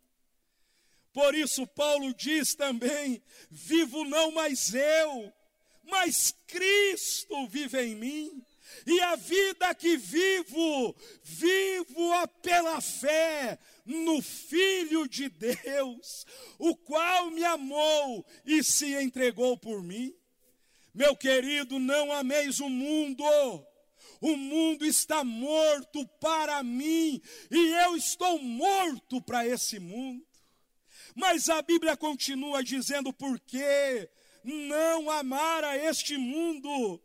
Por 1.12 1.32
isso, 1.34 1.64
Paulo 1.68 2.12
diz 2.12 2.56
também: 2.56 3.22
vivo 3.48 4.04
não 4.04 4.32
mais 4.32 4.74
eu, 4.74 5.32
mas 5.84 6.34
Cristo 6.48 7.46
vive 7.46 7.80
em 7.80 7.94
mim. 7.94 8.44
E 8.86 9.00
a 9.00 9.16
vida 9.16 9.74
que 9.74 9.96
vivo, 9.96 10.94
vivo-a 11.22 12.26
pela 12.26 12.80
fé 12.80 13.58
no 13.84 14.20
Filho 14.22 15.08
de 15.08 15.28
Deus, 15.28 16.26
o 16.58 16.74
qual 16.74 17.30
me 17.30 17.44
amou 17.44 18.24
e 18.44 18.62
se 18.62 18.94
entregou 18.94 19.56
por 19.56 19.82
mim. 19.82 20.14
Meu 20.94 21.16
querido, 21.16 21.78
não 21.78 22.12
ameis 22.12 22.60
o 22.60 22.68
mundo, 22.68 23.24
o 24.20 24.36
mundo 24.36 24.86
está 24.86 25.24
morto 25.24 26.06
para 26.20 26.62
mim 26.62 27.20
e 27.50 27.68
eu 27.84 27.96
estou 27.96 28.38
morto 28.38 29.20
para 29.20 29.46
esse 29.46 29.78
mundo. 29.78 30.24
Mas 31.14 31.48
a 31.48 31.60
Bíblia 31.62 31.96
continua 31.96 32.62
dizendo 32.62 33.12
por 33.12 33.38
que 33.40 34.08
não 34.42 35.10
amar 35.10 35.64
a 35.64 35.76
este 35.76 36.16
mundo. 36.16 37.00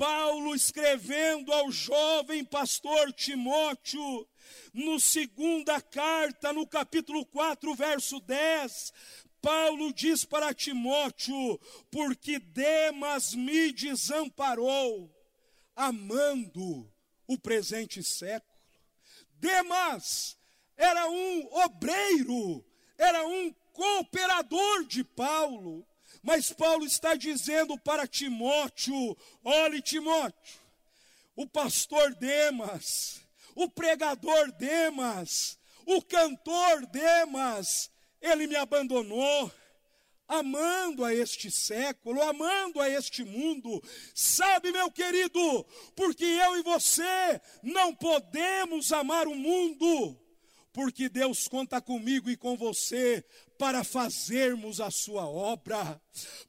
Paulo 0.00 0.54
escrevendo 0.54 1.52
ao 1.52 1.70
jovem 1.70 2.42
pastor 2.42 3.12
Timóteo, 3.12 4.26
no 4.72 4.98
segunda 4.98 5.78
carta, 5.78 6.54
no 6.54 6.66
capítulo 6.66 7.26
4, 7.26 7.74
verso 7.74 8.18
10, 8.18 8.94
Paulo 9.42 9.92
diz 9.92 10.24
para 10.24 10.54
Timóteo: 10.54 11.60
Porque 11.90 12.38
Demas 12.38 13.34
me 13.34 13.72
desamparou 13.72 15.14
amando 15.76 16.90
o 17.26 17.36
presente 17.36 18.02
século. 18.02 18.58
Demas 19.34 20.34
era 20.78 21.10
um 21.10 21.46
obreiro, 21.62 22.64
era 22.96 23.26
um 23.26 23.52
cooperador 23.74 24.86
de 24.86 25.04
Paulo. 25.04 25.86
Mas 26.22 26.52
Paulo 26.52 26.84
está 26.84 27.14
dizendo 27.14 27.78
para 27.78 28.06
Timóteo: 28.06 29.16
olhe, 29.42 29.80
Timóteo, 29.80 30.60
o 31.34 31.46
pastor 31.46 32.14
Demas, 32.14 33.20
o 33.54 33.68
pregador 33.68 34.52
Demas, 34.52 35.58
o 35.86 36.02
cantor 36.02 36.86
Demas, 36.86 37.90
ele 38.20 38.46
me 38.46 38.56
abandonou, 38.56 39.50
amando 40.28 41.04
a 41.04 41.14
este 41.14 41.50
século, 41.50 42.22
amando 42.22 42.80
a 42.80 42.88
este 42.88 43.24
mundo. 43.24 43.82
Sabe, 44.14 44.70
meu 44.70 44.90
querido, 44.90 45.66
porque 45.96 46.24
eu 46.24 46.58
e 46.58 46.62
você 46.62 47.40
não 47.62 47.94
podemos 47.94 48.92
amar 48.92 49.26
o 49.26 49.34
mundo, 49.34 50.19
porque 50.72 51.08
Deus 51.08 51.48
conta 51.48 51.80
comigo 51.80 52.30
e 52.30 52.36
com 52.36 52.56
você 52.56 53.24
para 53.58 53.84
fazermos 53.84 54.80
a 54.80 54.90
sua 54.90 55.26
obra, 55.26 56.00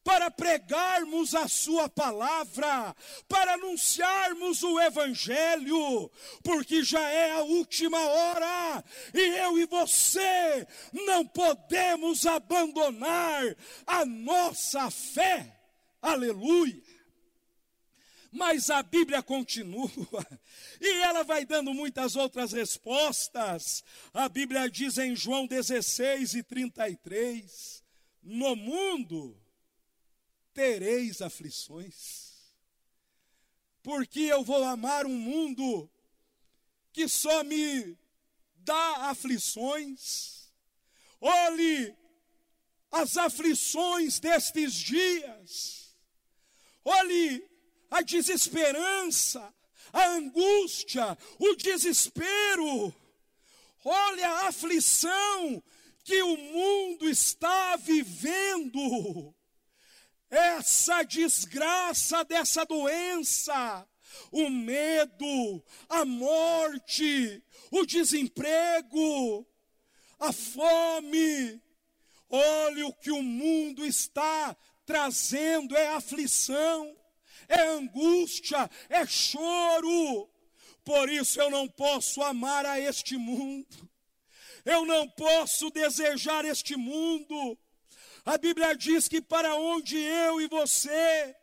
para 0.04 0.32
pregarmos 0.32 1.36
a 1.36 1.48
sua 1.48 1.90
palavra, 1.90 2.96
para 3.28 3.56
anunciarmos 3.56 4.64
o 4.64 4.80
evangelho, 4.80 6.10
porque 6.44 6.84
já 6.84 7.02
é 7.10 7.32
a 7.32 7.42
última 7.42 8.00
hora 8.00 8.84
e 9.14 9.20
eu 9.20 9.60
e 9.60 9.66
você 9.66 10.68
não 11.06 11.26
podemos 11.26 12.26
abandonar 12.26 13.44
a 13.86 14.06
nossa 14.06 14.90
fé. 14.90 15.60
Aleluia. 16.02 16.82
Mas 18.32 18.70
a 18.70 18.82
Bíblia 18.82 19.22
continua 19.22 19.92
e 20.82 21.02
ela 21.04 21.24
vai 21.24 21.46
dando 21.46 21.74
muitas 21.76 22.16
outras 22.16 22.52
respostas. 22.52 23.84
A 24.12 24.28
Bíblia 24.28 24.68
diz 24.68 24.98
em 24.98 25.16
João 25.16 25.46
16 25.46 26.34
e 26.34 26.44
33: 26.44 27.84
No 28.24 28.56
mundo 28.56 29.40
tereis 30.56 31.22
aflições, 31.22 32.56
porque 33.84 34.22
eu 34.22 34.44
vou 34.44 34.64
amar 34.64 35.06
um 35.06 35.18
mundo 35.18 35.88
que 36.92 37.08
só 37.08 37.44
me 37.44 37.96
dá 38.56 39.10
aflições. 39.10 40.52
Olhe 41.22 41.96
as 42.92 43.18
aflições 43.18 44.20
destes 44.20 44.74
dias. 44.74 45.96
Olhe 46.84 47.48
a 47.92 48.02
desesperança, 48.02 49.54
a 49.94 50.08
angústia, 50.10 51.18
o 51.40 51.56
desespero. 51.56 52.94
Olha 53.84 54.30
a 54.30 54.48
aflição 54.48 55.64
que 56.04 56.22
o 56.22 56.38
mundo 56.38 57.10
está 57.10 57.76
vivendo. 57.78 59.36
Essa 60.30 61.04
desgraça 61.04 62.24
dessa 62.24 62.66
doença, 62.66 63.88
o 64.32 64.50
medo, 64.50 65.64
a 65.90 66.06
morte, 66.06 67.44
o 67.70 67.86
desemprego, 67.86 69.46
a 70.20 70.32
fome. 70.32 71.62
Olha 72.30 72.88
o 72.88 72.94
que 72.94 73.12
o 73.12 73.22
mundo 73.22 73.86
está 73.86 74.56
trazendo 74.86 75.76
é 75.76 75.90
aflição 75.90 76.96
é 77.52 77.68
angústia, 77.68 78.70
é 78.90 79.06
choro. 79.06 80.30
Por 80.84 81.10
isso 81.10 81.40
eu 81.40 81.50
não 81.50 81.68
posso 81.68 82.24
amar 82.24 82.66
a 82.66 82.80
este 82.80 83.18
mundo, 83.18 83.90
eu 84.66 84.86
não 84.86 85.08
posso 85.08 85.70
desejar 85.70 86.44
este 86.46 86.76
mundo. 86.76 87.58
A 88.26 88.38
Bíblia 88.38 88.76
diz 88.76 89.08
que 89.08 89.22
para 89.22 89.56
onde 89.56 89.98
eu 89.98 90.42
e 90.42 90.48
você 90.48 91.36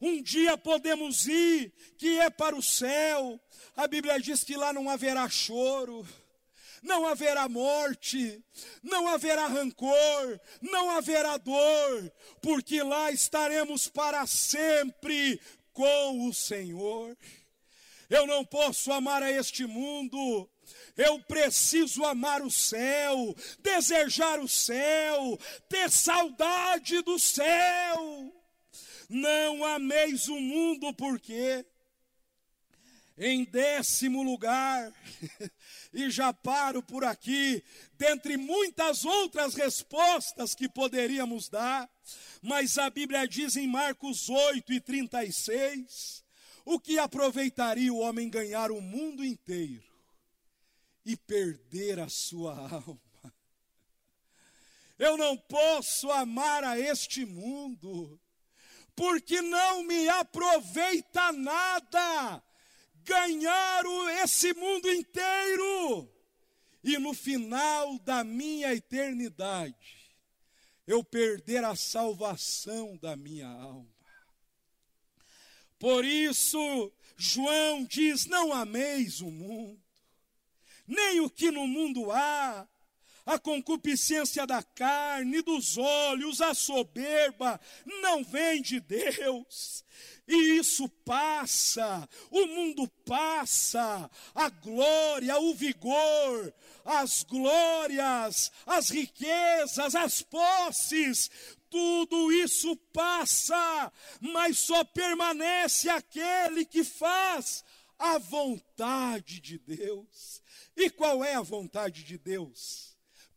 um 0.00 0.22
dia 0.22 0.58
podemos 0.58 1.26
ir, 1.26 1.72
que 1.96 2.18
é 2.18 2.28
para 2.28 2.54
o 2.54 2.62
céu, 2.62 3.40
a 3.74 3.86
Bíblia 3.86 4.20
diz 4.20 4.44
que 4.44 4.56
lá 4.56 4.72
não 4.72 4.90
haverá 4.90 5.28
choro 5.28 6.06
não 6.86 7.04
haverá 7.04 7.48
morte, 7.48 8.42
não 8.82 9.08
haverá 9.08 9.46
rancor, 9.48 10.40
não 10.62 10.88
haverá 10.90 11.36
dor, 11.36 12.12
porque 12.40 12.82
lá 12.82 13.10
estaremos 13.10 13.88
para 13.88 14.24
sempre 14.26 15.40
com 15.72 16.28
o 16.28 16.32
Senhor. 16.32 17.16
Eu 18.08 18.24
não 18.26 18.44
posso 18.44 18.92
amar 18.92 19.20
a 19.20 19.32
este 19.32 19.66
mundo, 19.66 20.48
eu 20.96 21.18
preciso 21.24 22.04
amar 22.04 22.40
o 22.40 22.50
céu, 22.50 23.34
desejar 23.58 24.38
o 24.38 24.48
céu, 24.48 25.38
ter 25.68 25.90
saudade 25.90 27.02
do 27.02 27.18
céu. 27.18 28.32
Não 29.08 29.64
ameis 29.64 30.28
o 30.28 30.38
mundo, 30.38 30.94
porque 30.94 31.66
em 33.18 33.44
décimo 33.44 34.22
lugar, 34.22 34.92
e 35.92 36.10
já 36.10 36.32
paro 36.32 36.82
por 36.82 37.04
aqui, 37.04 37.64
dentre 37.94 38.36
muitas 38.36 39.04
outras 39.04 39.54
respostas 39.54 40.54
que 40.54 40.68
poderíamos 40.68 41.48
dar, 41.48 41.88
mas 42.42 42.76
a 42.76 42.90
Bíblia 42.90 43.26
diz 43.26 43.56
em 43.56 43.66
Marcos 43.66 44.28
8 44.28 44.72
e 44.72 44.80
36: 44.80 46.24
o 46.64 46.78
que 46.78 46.98
aproveitaria 46.98 47.92
o 47.92 47.98
homem 47.98 48.28
ganhar 48.28 48.70
o 48.70 48.80
mundo 48.80 49.24
inteiro 49.24 49.84
e 51.04 51.16
perder 51.16 52.00
a 52.00 52.08
sua 52.08 52.52
alma. 52.68 53.00
Eu 54.98 55.16
não 55.16 55.36
posso 55.36 56.10
amar 56.10 56.64
a 56.64 56.78
este 56.78 57.24
mundo, 57.24 58.20
porque 58.94 59.40
não 59.40 59.84
me 59.84 60.08
aproveita 60.08 61.32
nada 61.32 62.42
ganhar 63.06 63.84
esse 64.22 64.52
mundo 64.52 64.92
inteiro 64.92 66.12
e 66.82 66.98
no 66.98 67.14
final 67.14 67.98
da 68.00 68.24
minha 68.24 68.74
eternidade 68.74 70.12
eu 70.86 71.02
perder 71.02 71.64
a 71.64 71.74
salvação 71.74 72.96
da 72.96 73.16
minha 73.16 73.48
alma. 73.48 73.86
Por 75.78 76.04
isso, 76.04 76.92
João 77.16 77.84
diz: 77.84 78.26
Não 78.26 78.52
ameis 78.52 79.20
o 79.20 79.30
mundo, 79.30 79.80
nem 80.86 81.20
o 81.20 81.30
que 81.30 81.50
no 81.50 81.66
mundo 81.66 82.10
há, 82.10 82.68
a 83.26 83.40
concupiscência 83.40 84.46
da 84.46 84.62
carne, 84.62 85.42
dos 85.42 85.76
olhos, 85.76 86.40
a 86.40 86.54
soberba, 86.54 87.60
não 88.00 88.22
vem 88.22 88.62
de 88.62 88.78
Deus. 88.78 89.84
E 90.28 90.58
isso 90.58 90.88
passa, 91.04 92.08
o 92.30 92.46
mundo 92.46 92.88
passa, 93.04 94.10
a 94.34 94.48
glória, 94.48 95.38
o 95.38 95.54
vigor, 95.54 96.54
as 96.84 97.24
glórias, 97.24 98.50
as 98.64 98.90
riquezas, 98.90 99.94
as 99.94 100.22
posses, 100.22 101.30
tudo 101.70 102.32
isso 102.32 102.76
passa, 102.92 103.92
mas 104.20 104.58
só 104.58 104.84
permanece 104.84 105.88
aquele 105.88 106.64
que 106.64 106.84
faz 106.84 107.64
a 107.98 108.18
vontade 108.18 109.40
de 109.40 109.58
Deus. 109.58 110.42
E 110.76 110.90
qual 110.90 111.24
é 111.24 111.34
a 111.34 111.42
vontade 111.42 112.04
de 112.04 112.18
Deus? 112.18 112.95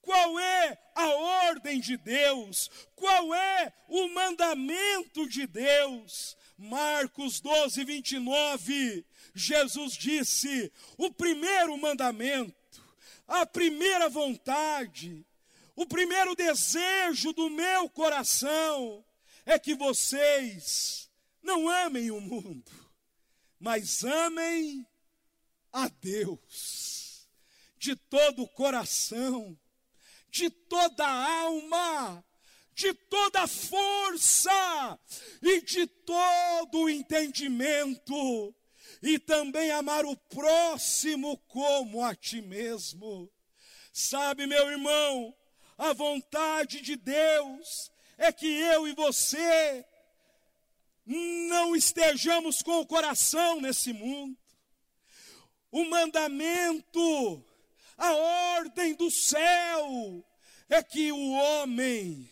Qual 0.10 0.39
é 0.39 0.76
a 0.95 1.08
ordem 1.08 1.80
de 1.80 1.95
Deus? 1.95 2.67
Qual 2.95 3.32
é 3.32 3.72
o 3.88 4.08
mandamento 4.08 5.30
de 5.30 5.45
Deus? 5.45 6.36
Marcos 6.58 7.39
12, 7.39 7.84
29, 7.84 9.06
Jesus 9.36 9.93
disse: 9.93 10.74
o 10.98 11.13
primeiro 11.13 11.78
mandamento, 11.78 12.84
a 13.28 13.45
primeira 13.45 14.10
vontade, 14.10 15.24
o 15.76 15.86
primeiro 15.86 16.36
desejo 16.36 17.32
do 17.32 17.48
meu 17.48 17.88
coração 17.88 19.06
é 19.45 19.60
que 19.60 19.76
vocês 19.76 21.08
não 21.39 21.69
amem 21.69 22.10
o 22.10 22.19
mundo, 22.19 22.72
mas 23.60 24.04
amem 24.04 24.84
a 25.72 25.88
Deus 25.88 27.30
de 27.78 27.95
todo 27.95 28.41
o 28.41 28.48
coração 28.48 29.56
de 30.32 30.50
toda 30.50 31.06
a 31.06 31.42
alma, 31.42 32.24
de 32.74 32.94
toda 32.94 33.42
a 33.42 33.48
força 33.48 35.00
e 35.42 35.62
de 35.62 35.86
todo 35.88 36.80
o 36.80 36.89
entendimento, 36.89 38.56
e 39.02 39.20
também 39.20 39.72
amar 39.72 40.06
o 40.06 40.15
próximo 40.15 41.38
como 41.48 42.04
a 42.04 42.15
ti 42.15 42.42
mesmo. 42.42 43.30
Sabe, 43.92 44.46
meu 44.46 44.70
irmão, 44.70 45.36
a 45.78 45.94
vontade 45.94 46.82
de 46.82 46.96
Deus 46.96 47.92
é 48.18 48.32
que 48.32 48.48
eu 48.48 48.88
e 48.88 48.94
você 48.94 49.86
não 51.06 51.76
estejamos 51.76 52.62
com 52.62 52.80
o 52.80 52.86
coração 52.86 53.60
nesse 53.60 53.92
mundo. 53.92 54.38
O 55.72 55.86
mandamento 55.86 57.44
a 57.99 58.13
ordem 58.13 58.95
do 58.95 59.12
céu 59.12 60.25
é 60.69 60.81
que 60.81 61.12
o 61.12 61.31
homem, 61.31 62.31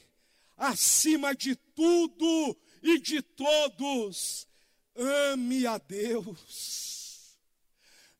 acima 0.56 1.36
de 1.36 1.56
tudo 1.56 2.58
e 2.82 2.97
de 2.99 3.21
todos, 3.21 4.47
ame 4.95 5.67
a 5.67 5.77
Deus, 5.77 7.38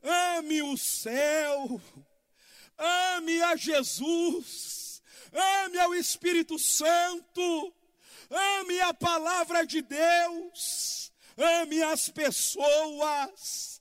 ame 0.04 0.62
o 0.62 0.76
céu, 0.76 1.82
ame 2.78 3.42
a 3.42 3.56
Jesus, 3.56 5.02
ame 5.64 5.80
ao 5.80 5.96
Espírito 5.96 6.60
Santo, 6.60 7.74
ame 8.30 8.82
a 8.82 8.94
palavra 8.94 9.66
de 9.66 9.82
Deus, 9.82 11.14
ame 11.38 11.82
as 11.82 12.10
pessoas 12.10 13.77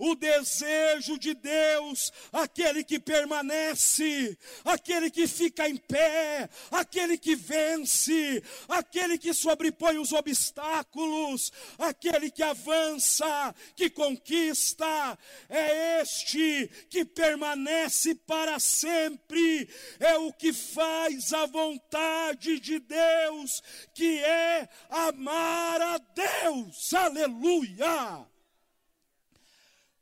o 0.00 0.14
desejo 0.14 1.18
de 1.18 1.34
Deus, 1.34 2.10
aquele 2.32 2.82
que 2.82 2.98
permanece, 2.98 4.36
aquele 4.64 5.10
que 5.10 5.26
fica 5.26 5.68
em 5.68 5.76
pé, 5.76 6.48
aquele 6.70 7.18
que 7.18 7.36
vence, 7.36 8.42
aquele 8.66 9.18
que 9.18 9.34
sobrepõe 9.34 9.98
os 9.98 10.12
obstáculos, 10.14 11.52
aquele 11.78 12.30
que 12.30 12.42
avança, 12.42 13.54
que 13.76 13.90
conquista, 13.90 15.18
é 15.50 16.00
este 16.00 16.70
que 16.88 17.04
permanece 17.04 18.14
para 18.14 18.58
sempre, 18.58 19.68
é 19.98 20.16
o 20.16 20.32
que 20.32 20.50
faz 20.50 21.34
a 21.34 21.44
vontade 21.44 22.58
de 22.58 22.78
Deus, 22.78 23.62
que 23.92 24.18
é 24.20 24.66
amar 24.88 25.82
a 25.82 25.98
Deus, 25.98 26.94
aleluia. 26.94 28.29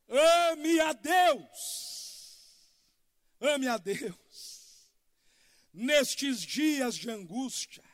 Ame 0.08 0.80
a 0.80 0.92
Deus. 0.92 2.68
Ame 3.40 3.68
a 3.68 3.76
Deus. 3.76 4.88
Nestes 5.72 6.40
dias 6.40 6.96
de 6.96 7.10
angústia, 7.10 7.84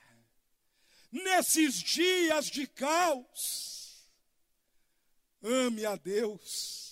nesses 1.10 1.74
dias 1.74 2.46
de 2.46 2.66
caos, 2.66 4.08
ame 5.42 5.84
a 5.84 5.96
Deus. 5.96 6.82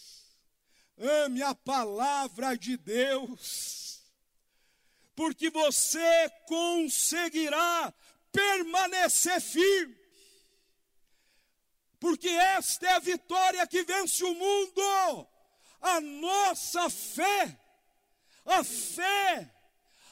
Ame 0.98 1.42
a 1.42 1.54
palavra 1.54 2.56
de 2.56 2.76
Deus. 2.76 4.02
Porque 5.14 5.50
você 5.50 6.30
conseguirá 6.46 7.94
permanecer 8.30 9.40
firme 9.40 10.01
porque 12.02 12.28
esta 12.28 12.84
é 12.84 12.92
a 12.94 12.98
vitória 12.98 13.64
que 13.64 13.84
vence 13.84 14.24
o 14.24 14.34
mundo. 14.34 15.28
A 15.80 16.00
nossa 16.00 16.90
fé, 16.90 17.56
a 18.44 18.64
fé, 18.64 19.48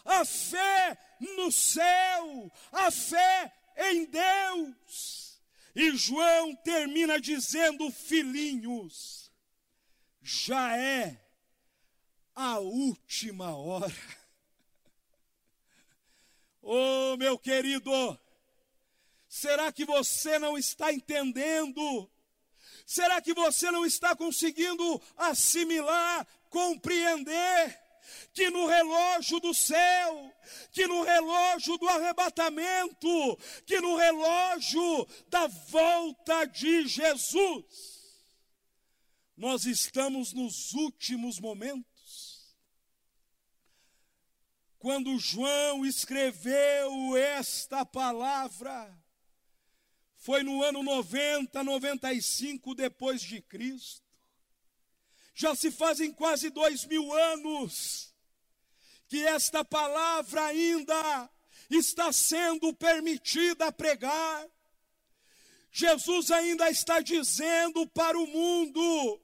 a 0.05 0.25
fé 0.25 0.97
no 1.37 1.51
céu, 1.51 2.53
a 2.71 2.93
fé 2.93 3.53
em 3.77 4.05
Deus. 4.05 5.43
E 5.75 5.91
João 5.97 6.55
termina 6.63 7.21
dizendo: 7.21 7.91
filhinhos, 7.91 9.29
já 10.23 10.77
é 10.79 11.21
a 12.37 12.61
última 12.61 13.57
hora. 13.57 13.93
Oh, 16.63 17.17
meu 17.17 17.39
querido, 17.39 17.91
Será 19.31 19.71
que 19.71 19.85
você 19.85 20.41
não 20.41 20.59
está 20.59 20.93
entendendo? 20.93 22.11
Será 22.85 23.23
que 23.23 23.33
você 23.33 23.71
não 23.71 23.87
está 23.87 24.17
conseguindo 24.17 25.01
assimilar, 25.17 26.27
compreender? 26.49 27.81
Que 28.35 28.51
no 28.51 28.67
relógio 28.67 29.39
do 29.39 29.55
céu, 29.55 30.35
que 30.73 30.85
no 30.89 31.05
relógio 31.05 31.79
do 31.79 31.89
arrebatamento, 31.89 33.39
que 33.65 33.81
no 33.81 33.95
relógio 33.95 35.07
da 35.29 35.47
volta 35.47 36.47
de 36.47 36.89
Jesus, 36.89 37.65
nós 39.37 39.65
estamos 39.65 40.33
nos 40.33 40.73
últimos 40.73 41.39
momentos. 41.39 42.57
Quando 44.77 45.17
João 45.21 45.87
escreveu 45.87 47.17
esta 47.17 47.87
palavra, 47.87 49.00
foi 50.31 50.45
no 50.45 50.63
ano 50.63 50.81
90, 50.85 51.65
95 51.65 52.73
depois 52.77 53.21
de 53.21 53.41
Cristo. 53.41 54.07
Já 55.35 55.57
se 55.57 55.73
fazem 55.73 56.13
quase 56.13 56.51
dois 56.51 56.85
mil 56.85 57.13
anos 57.13 58.15
que 59.09 59.27
esta 59.27 59.65
palavra 59.65 60.45
ainda 60.45 61.29
está 61.69 62.13
sendo 62.13 62.73
permitida 62.73 63.67
a 63.67 63.73
pregar. 63.73 64.47
Jesus 65.73 66.31
ainda 66.31 66.71
está 66.71 67.01
dizendo 67.01 67.85
para 67.89 68.17
o 68.17 68.25
mundo: 68.25 69.21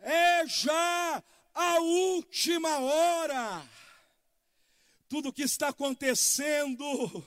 é 0.00 0.46
já 0.46 1.22
a 1.52 1.78
última 1.80 2.78
hora. 2.78 3.68
Tudo 5.10 5.30
que 5.30 5.42
está 5.42 5.68
acontecendo 5.68 7.22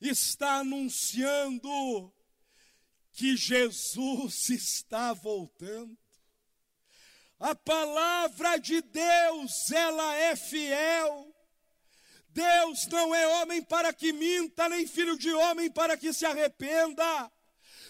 está 0.00 0.60
anunciando 0.60 2.13
que 3.14 3.36
Jesus 3.36 4.50
está 4.50 5.12
voltando. 5.12 5.96
A 7.38 7.54
palavra 7.54 8.58
de 8.58 8.82
Deus, 8.82 9.70
ela 9.70 10.14
é 10.16 10.36
fiel. 10.36 11.34
Deus 12.28 12.86
não 12.88 13.14
é 13.14 13.26
homem 13.40 13.62
para 13.62 13.92
que 13.92 14.12
minta, 14.12 14.68
nem 14.68 14.86
filho 14.86 15.16
de 15.16 15.32
homem 15.32 15.70
para 15.70 15.96
que 15.96 16.12
se 16.12 16.26
arrependa. 16.26 17.30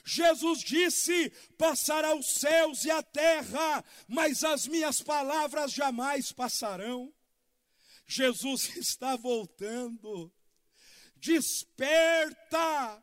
Jesus 0.04 0.60
disse: 0.60 1.30
Passará 1.56 2.14
os 2.14 2.34
céus 2.34 2.84
e 2.84 2.90
a 2.90 3.02
terra, 3.02 3.82
mas 4.06 4.44
as 4.44 4.66
minhas 4.66 5.00
palavras 5.00 5.72
jamais 5.72 6.30
passarão. 6.30 7.12
Jesus 8.06 8.76
está 8.76 9.16
voltando. 9.16 10.30
Desperta, 11.16 13.02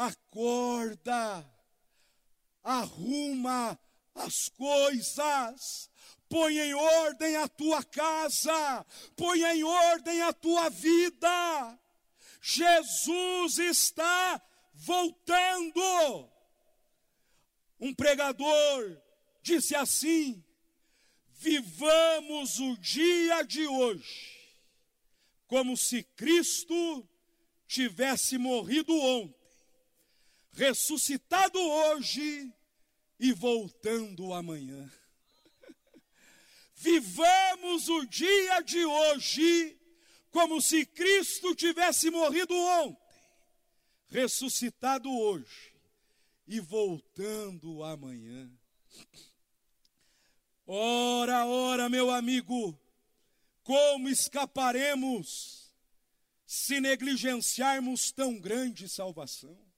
acorda, 0.00 1.44
arruma 2.62 3.78
as 4.14 4.48
coisas, 4.48 5.90
põe 6.28 6.58
em 6.58 6.74
ordem 6.74 7.36
a 7.36 7.48
tua 7.48 7.82
casa, 7.84 8.86
põe 9.16 9.42
em 9.42 9.62
ordem 9.62 10.22
a 10.22 10.32
tua 10.32 10.68
vida. 10.70 11.78
Jesus 12.40 13.58
está 13.58 14.40
voltando. 14.72 16.30
Um 17.78 17.94
pregador 17.94 19.00
disse 19.42 19.74
assim: 19.74 20.42
vivamos 21.28 22.58
o 22.58 22.76
dia 22.78 23.42
de 23.42 23.66
hoje 23.66 24.40
como 25.50 25.76
se 25.76 26.04
Cristo 26.04 27.04
tivesse 27.66 28.38
morrido 28.38 28.96
ontem, 28.96 29.34
ressuscitado 30.60 31.58
hoje 31.58 32.52
e 33.18 33.32
voltando 33.32 34.34
amanhã. 34.34 34.92
Vivamos 36.76 37.88
o 37.88 38.04
dia 38.04 38.60
de 38.60 38.84
hoje 38.84 39.78
como 40.30 40.60
se 40.60 40.84
Cristo 40.84 41.54
tivesse 41.54 42.10
morrido 42.10 42.54
ontem, 42.54 43.00
ressuscitado 44.08 45.10
hoje 45.10 45.72
e 46.46 46.60
voltando 46.60 47.82
amanhã. 47.82 48.52
Ora, 50.66 51.46
ora, 51.46 51.88
meu 51.88 52.10
amigo, 52.10 52.78
como 53.62 54.10
escaparemos 54.10 55.72
se 56.46 56.80
negligenciarmos 56.80 58.12
tão 58.12 58.38
grande 58.38 58.90
salvação? 58.90 59.69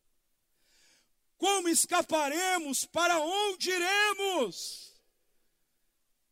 Como 1.42 1.68
escaparemos? 1.68 2.85
Para 2.85 3.18
onde 3.18 3.68
iremos? 3.68 4.94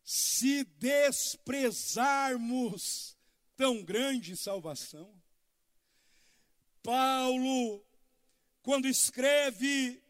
Se 0.05 0.63
desprezarmos 0.63 3.19
tão 3.57 3.83
grande 3.83 4.37
salvação. 4.37 5.13
Paulo, 6.81 7.85
quando 8.63 8.87
escreve 8.87 10.01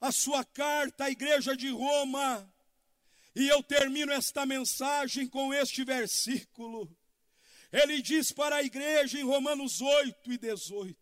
a 0.00 0.12
sua 0.12 0.44
carta 0.44 1.06
à 1.06 1.10
igreja 1.10 1.56
de 1.56 1.70
Roma, 1.70 2.48
e 3.34 3.48
eu 3.48 3.64
termino 3.64 4.12
esta 4.12 4.46
mensagem 4.46 5.26
com 5.26 5.52
este 5.52 5.82
versículo. 5.82 6.88
Ele 7.72 8.00
diz 8.00 8.30
para 8.30 8.54
a 8.54 8.62
igreja 8.62 9.18
em 9.18 9.24
Romanos 9.24 9.80
8 9.80 10.34
e 10.34 10.38
18: 10.38 10.99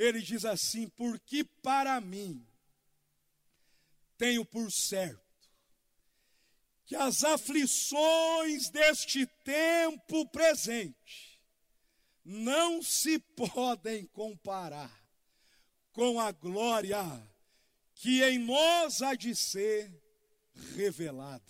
ele 0.00 0.22
diz 0.22 0.46
assim: 0.46 0.88
Porque 0.88 1.44
para 1.44 2.00
mim 2.00 2.46
tenho 4.16 4.44
por 4.46 4.72
certo 4.72 5.20
que 6.86 6.96
as 6.96 7.22
aflições 7.22 8.70
deste 8.70 9.26
tempo 9.44 10.26
presente 10.30 11.38
não 12.24 12.82
se 12.82 13.18
podem 13.18 14.06
comparar 14.06 14.90
com 15.92 16.18
a 16.18 16.32
glória 16.32 16.98
que 17.94 18.22
em 18.24 18.38
nós 18.38 19.02
há 19.02 19.14
de 19.14 19.36
ser 19.36 19.92
revelada. 20.74 21.44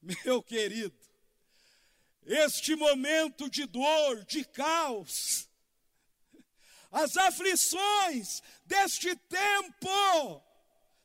Meu 0.00 0.42
querido, 0.42 0.98
este 2.24 2.74
momento 2.74 3.50
de 3.50 3.66
dor, 3.66 4.24
de 4.24 4.44
caos, 4.46 5.48
as 6.94 7.14
aflições 7.18 8.42
deste 8.64 9.14
tempo 9.16 10.42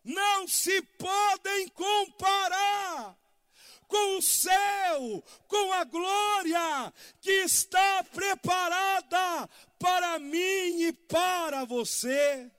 não 0.05 0.47
se 0.47 0.81
podem 0.81 1.67
comparar 1.69 3.17
com 3.89 4.17
o 4.17 4.21
céu, 4.21 5.23
com 5.49 5.73
a 5.73 5.83
glória 5.83 6.93
que 7.19 7.31
está 7.31 8.05
preparada 8.05 9.49
para 9.77 10.19
mim 10.19 10.83
e 10.83 10.93
para 10.93 11.65
você. 11.65 12.49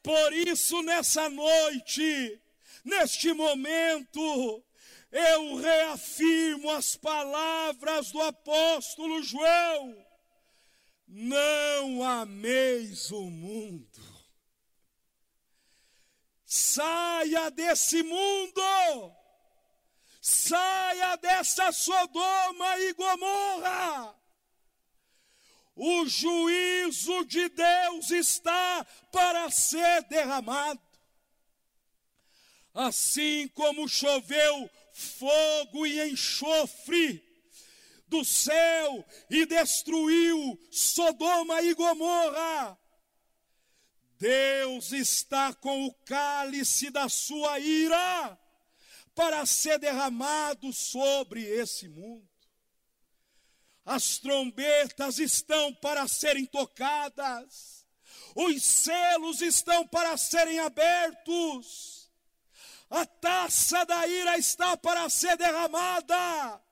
Por 0.00 0.32
isso, 0.32 0.80
nessa 0.82 1.28
noite, 1.28 2.40
Neste 2.86 3.32
momento, 3.32 4.62
eu 5.10 5.56
reafirmo 5.56 6.70
as 6.70 6.94
palavras 6.94 8.12
do 8.12 8.22
apóstolo 8.22 9.20
João: 9.24 10.05
não 11.06 12.02
ameis 12.02 13.10
o 13.10 13.22
mundo, 13.30 14.02
saia 16.44 17.50
desse 17.50 18.02
mundo, 18.02 19.14
saia 20.20 21.16
dessa 21.16 21.70
Sodoma 21.72 22.78
e 22.78 22.92
Gomorra. 22.94 24.14
O 25.76 26.06
juízo 26.06 27.24
de 27.26 27.50
Deus 27.50 28.10
está 28.10 28.84
para 29.12 29.50
ser 29.50 30.02
derramado. 30.04 30.80
Assim 32.72 33.46
como 33.48 33.88
choveu 33.88 34.70
fogo 34.92 35.86
e 35.86 36.10
enxofre 36.10 37.25
do 38.08 38.24
céu 38.24 39.04
e 39.30 39.46
destruiu 39.46 40.58
Sodoma 40.70 41.62
e 41.62 41.74
Gomorra. 41.74 42.78
Deus 44.18 44.92
está 44.92 45.52
com 45.54 45.86
o 45.86 45.94
cálice 46.04 46.90
da 46.90 47.08
sua 47.08 47.58
ira 47.58 48.38
para 49.14 49.44
ser 49.44 49.78
derramado 49.78 50.72
sobre 50.72 51.42
esse 51.42 51.88
mundo. 51.88 52.28
As 53.84 54.18
trombetas 54.18 55.18
estão 55.18 55.72
para 55.74 56.08
serem 56.08 56.44
tocadas, 56.46 57.86
os 58.34 58.64
selos 58.64 59.40
estão 59.40 59.86
para 59.86 60.16
serem 60.16 60.58
abertos 60.58 61.96
a 62.90 63.04
taça 63.04 63.84
da 63.84 64.06
ira 64.06 64.38
está 64.38 64.76
para 64.76 65.08
ser 65.08 65.36
derramada. 65.36 66.62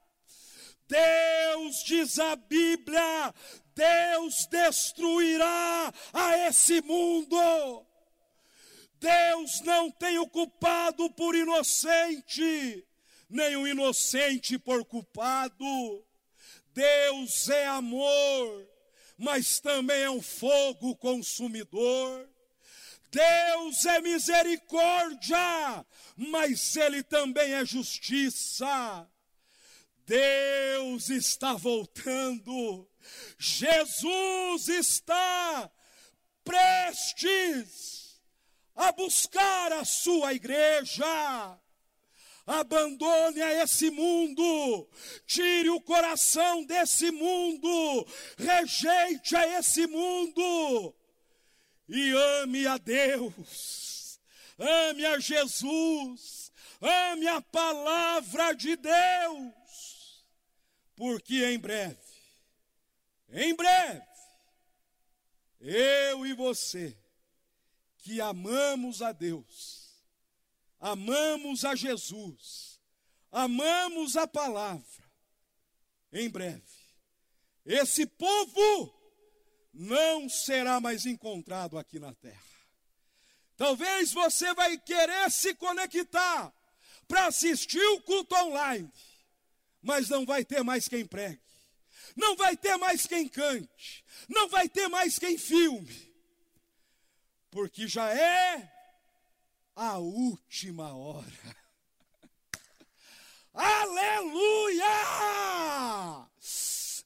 Deus, 0.95 1.83
diz 1.83 2.21
a 2.21 2.37
Bíblia, 2.37 3.35
Deus 3.75 4.47
destruirá 4.47 5.93
a 6.13 6.39
esse 6.47 6.81
mundo. 6.83 7.85
Deus 9.01 9.61
não 9.63 9.91
tem 9.91 10.19
o 10.19 10.29
culpado 10.29 11.11
por 11.11 11.35
inocente, 11.35 12.87
nem 13.29 13.57
o 13.57 13.67
inocente 13.67 14.57
por 14.57 14.85
culpado. 14.85 16.05
Deus 16.73 17.49
é 17.49 17.67
amor, 17.67 18.65
mas 19.19 19.59
também 19.59 20.03
é 20.03 20.11
um 20.11 20.23
fogo 20.23 20.95
consumidor. 20.95 22.29
Deus 23.11 23.85
é 23.85 24.01
misericórdia, 24.01 25.85
mas 26.17 26.77
Ele 26.77 27.03
também 27.03 27.53
é 27.53 27.65
justiça. 27.65 29.09
Deus 30.07 31.09
está 31.09 31.55
voltando, 31.55 32.89
Jesus 33.39 34.69
está 34.69 35.71
prestes 36.45 38.21
a 38.77 38.93
buscar 38.93 39.73
a 39.73 39.85
sua 39.85 40.35
igreja. 40.35 41.59
Abandone 42.47 43.41
a 43.41 43.63
esse 43.63 43.91
mundo, 43.91 44.87
tire 45.27 45.71
o 45.71 45.81
coração 45.81 46.63
desse 46.65 47.11
mundo, 47.11 48.07
rejeite 48.37 49.35
a 49.35 49.59
esse 49.59 49.87
mundo. 49.87 50.95
E 51.89 52.13
ame 52.43 52.67
a 52.67 52.77
Deus, 52.77 54.21
ame 54.59 55.07
a 55.07 55.19
Jesus, 55.19 56.53
ame 56.83 57.27
a 57.29 57.41
palavra 57.41 58.53
de 58.53 58.77
Deus, 58.77 59.55
porque 60.97 61.45
em 61.45 61.59
breve, 61.59 61.99
em 63.29 63.55
breve, 63.55 64.07
eu 65.61 66.27
e 66.27 66.33
você, 66.35 66.97
que 67.99 68.21
amamos 68.21 69.03
a 69.03 69.13
Deus, 69.13 70.05
amamos 70.79 71.65
a 71.65 71.75
Jesus, 71.75 72.81
amamos 73.33 74.17
a 74.17 74.27
palavra, 74.27 75.05
em 76.13 76.29
breve, 76.29 76.63
esse 77.65 78.07
povo 78.07 78.95
não 79.73 80.29
será 80.29 80.81
mais 80.81 81.07
encontrado 81.07 81.77
aqui 81.77 81.99
na 81.99 82.15
terra. 82.15 82.45
Talvez 83.57 84.13
você 84.13 84.53
vai 84.55 84.77
querer 84.79 85.31
se 85.31 85.55
conectar 85.55 86.53
para 87.09 87.27
assistir 87.27 87.85
o 87.93 88.03
culto 88.03 88.35
online, 88.37 88.91
mas 89.85 90.09
não 90.09 90.25
vai 90.25 90.45
ter 90.45 90.65
mais 90.65 90.89
quem 90.89 91.05
pregue, 91.07 91.41
não 92.17 92.35
vai 92.35 92.57
ter 92.57 92.77
mais 92.79 93.07
quem 93.07 93.29
cante, 93.29 94.05
não 94.29 94.49
vai 94.49 94.69
ter 94.69 94.89
mais 94.89 95.19
quem 95.19 95.37
filme, 95.37 96.13
porque 97.51 97.87
já 97.87 98.11
é 98.13 98.73
a 99.77 99.99
última 99.99 100.95
hora. 100.97 101.57
Aleluia! 103.53 104.85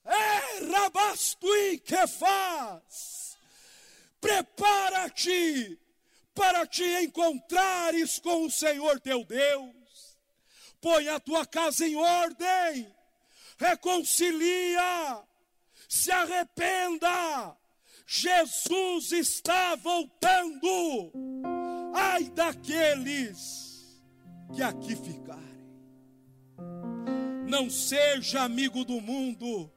É 0.05 0.64
rabastui 0.72 1.79
que 1.81 2.07
faz. 2.07 3.37
Prepara-te 4.20 5.79
para 6.35 6.66
te 6.66 6.85
encontrares 7.03 8.18
com 8.20 8.47
o 8.47 8.51
Senhor 8.51 9.01
teu 9.01 9.24
Deus. 9.24 9.78
Põe 10.81 11.09
a 11.09 11.18
tua 11.18 11.45
casa 11.45 11.87
em 11.87 11.97
ordem. 11.97 12.93
Reconcilia. 13.59 15.22
Se 15.89 16.11
arrependa. 16.11 17.57
Jesus 18.07 19.12
está 19.12 19.74
voltando. 19.76 21.12
Ai 21.95 22.24
daqueles 22.31 24.01
que 24.55 24.62
aqui 24.62 24.97
ficarem. 24.97 25.49
Não 27.49 27.68
seja 27.70 28.43
amigo 28.43 28.85
do 28.85 29.01
mundo, 29.01 29.70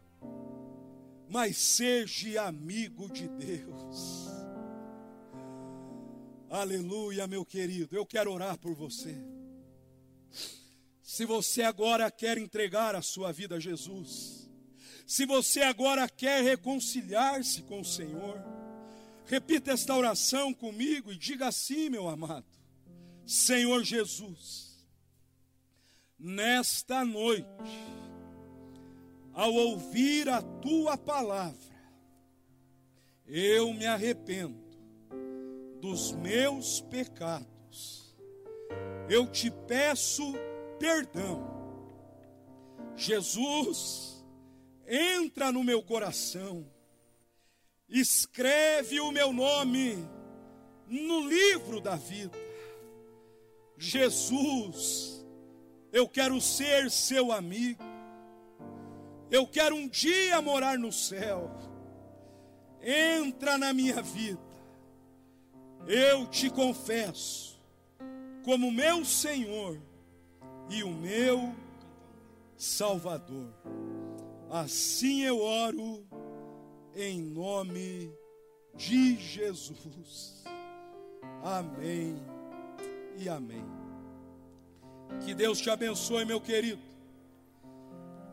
mas 1.29 1.57
seja 1.57 2.43
amigo 2.43 3.09
de 3.09 3.27
Deus. 3.27 4.27
Aleluia, 6.49 7.27
meu 7.27 7.45
querido. 7.45 7.95
Eu 7.95 8.05
quero 8.05 8.31
orar 8.31 8.57
por 8.57 8.75
você. 8.75 9.15
Se 11.11 11.25
você 11.25 11.61
agora 11.61 12.09
quer 12.09 12.37
entregar 12.37 12.95
a 12.95 13.01
sua 13.01 13.33
vida 13.33 13.55
a 13.55 13.59
Jesus, 13.59 14.49
se 15.05 15.25
você 15.25 15.59
agora 15.59 16.07
quer 16.07 16.41
reconciliar-se 16.41 17.63
com 17.63 17.81
o 17.81 17.85
Senhor, 17.85 18.41
repita 19.25 19.73
esta 19.73 19.93
oração 19.93 20.53
comigo 20.53 21.11
e 21.11 21.17
diga 21.17 21.49
assim, 21.49 21.89
meu 21.89 22.07
amado: 22.07 22.45
Senhor 23.25 23.83
Jesus, 23.83 24.87
nesta 26.17 27.03
noite, 27.03 27.45
ao 29.33 29.53
ouvir 29.53 30.29
a 30.29 30.41
tua 30.41 30.97
palavra, 30.97 31.75
eu 33.27 33.73
me 33.73 33.85
arrependo 33.85 34.63
dos 35.81 36.13
meus 36.13 36.79
pecados, 36.79 38.15
eu 39.09 39.27
te 39.27 39.51
peço 39.51 40.33
perdão. 40.81 41.47
Jesus, 42.97 44.25
entra 44.87 45.51
no 45.51 45.63
meu 45.63 45.83
coração, 45.83 46.65
escreve 47.87 48.99
o 48.99 49.11
meu 49.11 49.31
nome 49.31 49.95
no 50.87 51.29
livro 51.29 51.79
da 51.79 51.95
vida. 51.95 52.35
Jesus, 53.77 55.23
eu 55.93 56.09
quero 56.09 56.41
ser 56.41 56.89
seu 56.89 57.31
amigo. 57.31 57.83
Eu 59.29 59.47
quero 59.47 59.75
um 59.75 59.87
dia 59.87 60.41
morar 60.41 60.79
no 60.79 60.91
céu. 60.91 61.49
Entra 62.81 63.57
na 63.57 63.71
minha 63.71 64.01
vida. 64.01 64.41
Eu 65.87 66.25
te 66.27 66.49
confesso 66.49 67.61
como 68.43 68.71
meu 68.71 69.05
Senhor 69.05 69.90
e 70.71 70.83
o 70.83 70.89
meu 70.89 71.53
Salvador. 72.55 73.49
Assim 74.49 75.23
eu 75.23 75.41
oro 75.41 76.07
em 76.95 77.19
nome 77.19 78.09
de 78.73 79.17
Jesus. 79.17 80.43
Amém 81.43 82.15
e 83.17 83.27
amém. 83.27 83.65
Que 85.25 85.33
Deus 85.33 85.59
te 85.59 85.69
abençoe, 85.69 86.23
meu 86.23 86.39
querido. 86.39 86.81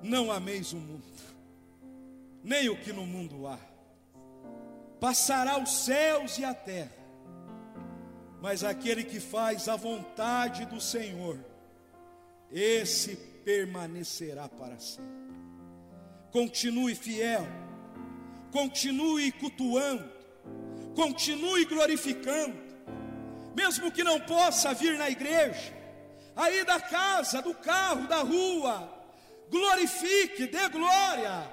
Não 0.01 0.31
ameis 0.31 0.73
o 0.73 0.77
mundo, 0.77 1.03
nem 2.45 2.69
o 2.69 2.77
que 2.77 2.93
no 2.93 3.05
mundo 3.05 3.49
há. 3.49 3.59
Passará 5.01 5.61
os 5.61 5.85
céus 5.85 6.39
e 6.39 6.45
a 6.45 6.55
terra, 6.55 6.95
mas 8.41 8.63
aquele 8.63 9.03
que 9.03 9.19
faz 9.19 9.69
a 9.69 9.75
vontade 9.75 10.67
do 10.67 10.81
Senhor, 10.81 11.37
esse 12.51 13.17
permanecerá 13.45 14.49
para 14.49 14.79
sempre. 14.79 15.19
Continue 16.31 16.95
fiel, 16.95 17.47
continue 18.51 19.33
cultuando, 19.33 20.11
continue 20.95 21.65
glorificando, 21.65 22.57
mesmo 23.57 23.91
que 23.91 24.05
não 24.05 24.21
possa 24.21 24.75
vir 24.75 24.99
na 24.99 25.09
igreja, 25.09 25.75
aí 26.37 26.65
da 26.65 26.79
casa, 26.81 27.41
do 27.41 27.55
carro, 27.55 28.07
da 28.07 28.19
rua, 28.19 28.89
glorifique, 29.51 30.47
dê 30.47 30.69
glória, 30.69 31.51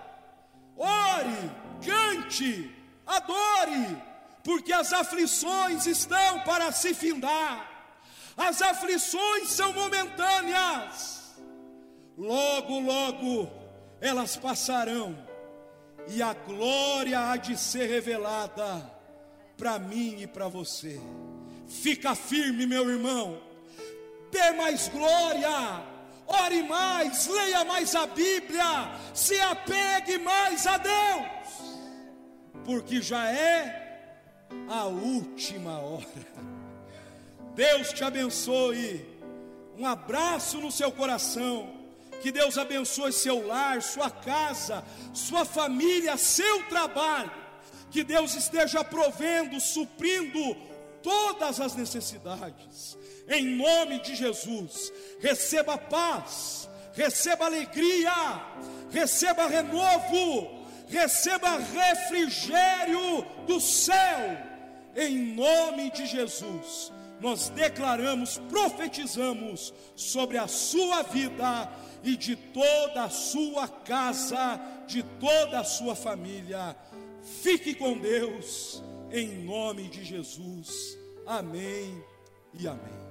ore, 0.76 1.52
cante, 1.84 2.72
adore, 3.06 3.98
porque 4.44 4.74
as 4.74 4.94
aflições 4.94 5.86
estão 5.86 6.42
para 6.42 6.72
se 6.72 6.94
findar, 6.94 7.75
as 8.38 8.62
aflições 8.62 9.50
são 9.50 9.72
momentâneas, 9.74 11.36
logo, 12.18 12.80
logo 12.80 13.52
elas 14.02 14.36
passarão, 14.36 15.18
e 16.08 16.22
a 16.22 16.34
glória 16.34 17.32
há 17.32 17.38
de 17.38 17.58
ser 17.58 17.88
revelada 17.90 18.92
para 19.58 19.80
mim 19.80 20.22
e 20.22 20.28
para 20.28 20.48
você. 20.48 21.00
Fica 21.68 22.14
firme, 22.14 22.68
meu 22.68 22.90
irmão. 22.90 23.42
Dê 24.32 24.52
mais 24.52 24.88
glória, 24.90 25.84
ore 26.28 26.62
mais, 26.64 27.28
leia 27.28 27.64
mais 27.64 27.96
a 27.96 28.06
Bíblia, 28.06 28.92
se 29.14 29.40
apegue 29.40 30.18
mais 30.18 30.68
a 30.68 30.78
Deus, 30.78 31.28
porque 32.66 33.02
já 33.02 33.32
é 33.32 33.86
a 34.68 34.86
última 34.86 35.80
hora. 35.80 36.55
Deus 37.56 37.94
te 37.94 38.04
abençoe, 38.04 39.06
um 39.78 39.86
abraço 39.86 40.60
no 40.60 40.72
seu 40.72 40.92
coração. 40.92 41.74
Que 42.22 42.32
Deus 42.32 42.58
abençoe 42.58 43.14
seu 43.14 43.46
lar, 43.46 43.82
sua 43.82 44.10
casa, 44.10 44.84
sua 45.14 45.46
família, 45.46 46.18
seu 46.18 46.64
trabalho. 46.64 47.32
Que 47.92 48.04
Deus 48.04 48.36
esteja 48.36 48.84
provendo, 48.84 49.60
suprindo 49.60 50.56
todas 51.02 51.60
as 51.62 51.76
necessidades 51.76 52.98
em 53.28 53.56
nome 53.56 54.00
de 54.00 54.16
Jesus. 54.16 54.92
Receba 55.20 55.78
paz, 55.78 56.70
receba 56.94 57.46
alegria, 57.46 58.12
receba 58.92 59.48
renovo, 59.48 60.66
receba 60.88 61.58
refrigério 61.58 63.26
do 63.48 63.60
céu, 63.60 64.38
em 64.96 65.18
nome 65.36 65.92
de 65.92 66.06
Jesus. 66.06 66.92
Nós 67.26 67.50
declaramos, 67.50 68.38
profetizamos 68.38 69.74
sobre 69.96 70.38
a 70.38 70.48
sua 70.48 71.02
vida 71.02 71.68
e 72.04 72.16
de 72.16 72.36
toda 72.36 73.06
a 73.06 73.10
sua 73.10 73.68
casa, 73.68 74.62
de 74.86 75.02
toda 75.02 75.60
a 75.60 75.64
sua 75.64 75.96
família. 75.96 76.78
Fique 77.42 77.74
com 77.74 77.98
Deus, 77.98 78.84
em 79.12 79.44
nome 79.44 79.90
de 79.90 80.06
Jesus. 80.06 80.96
Amém 81.26 82.00
e 82.54 82.68
amém. 82.68 83.05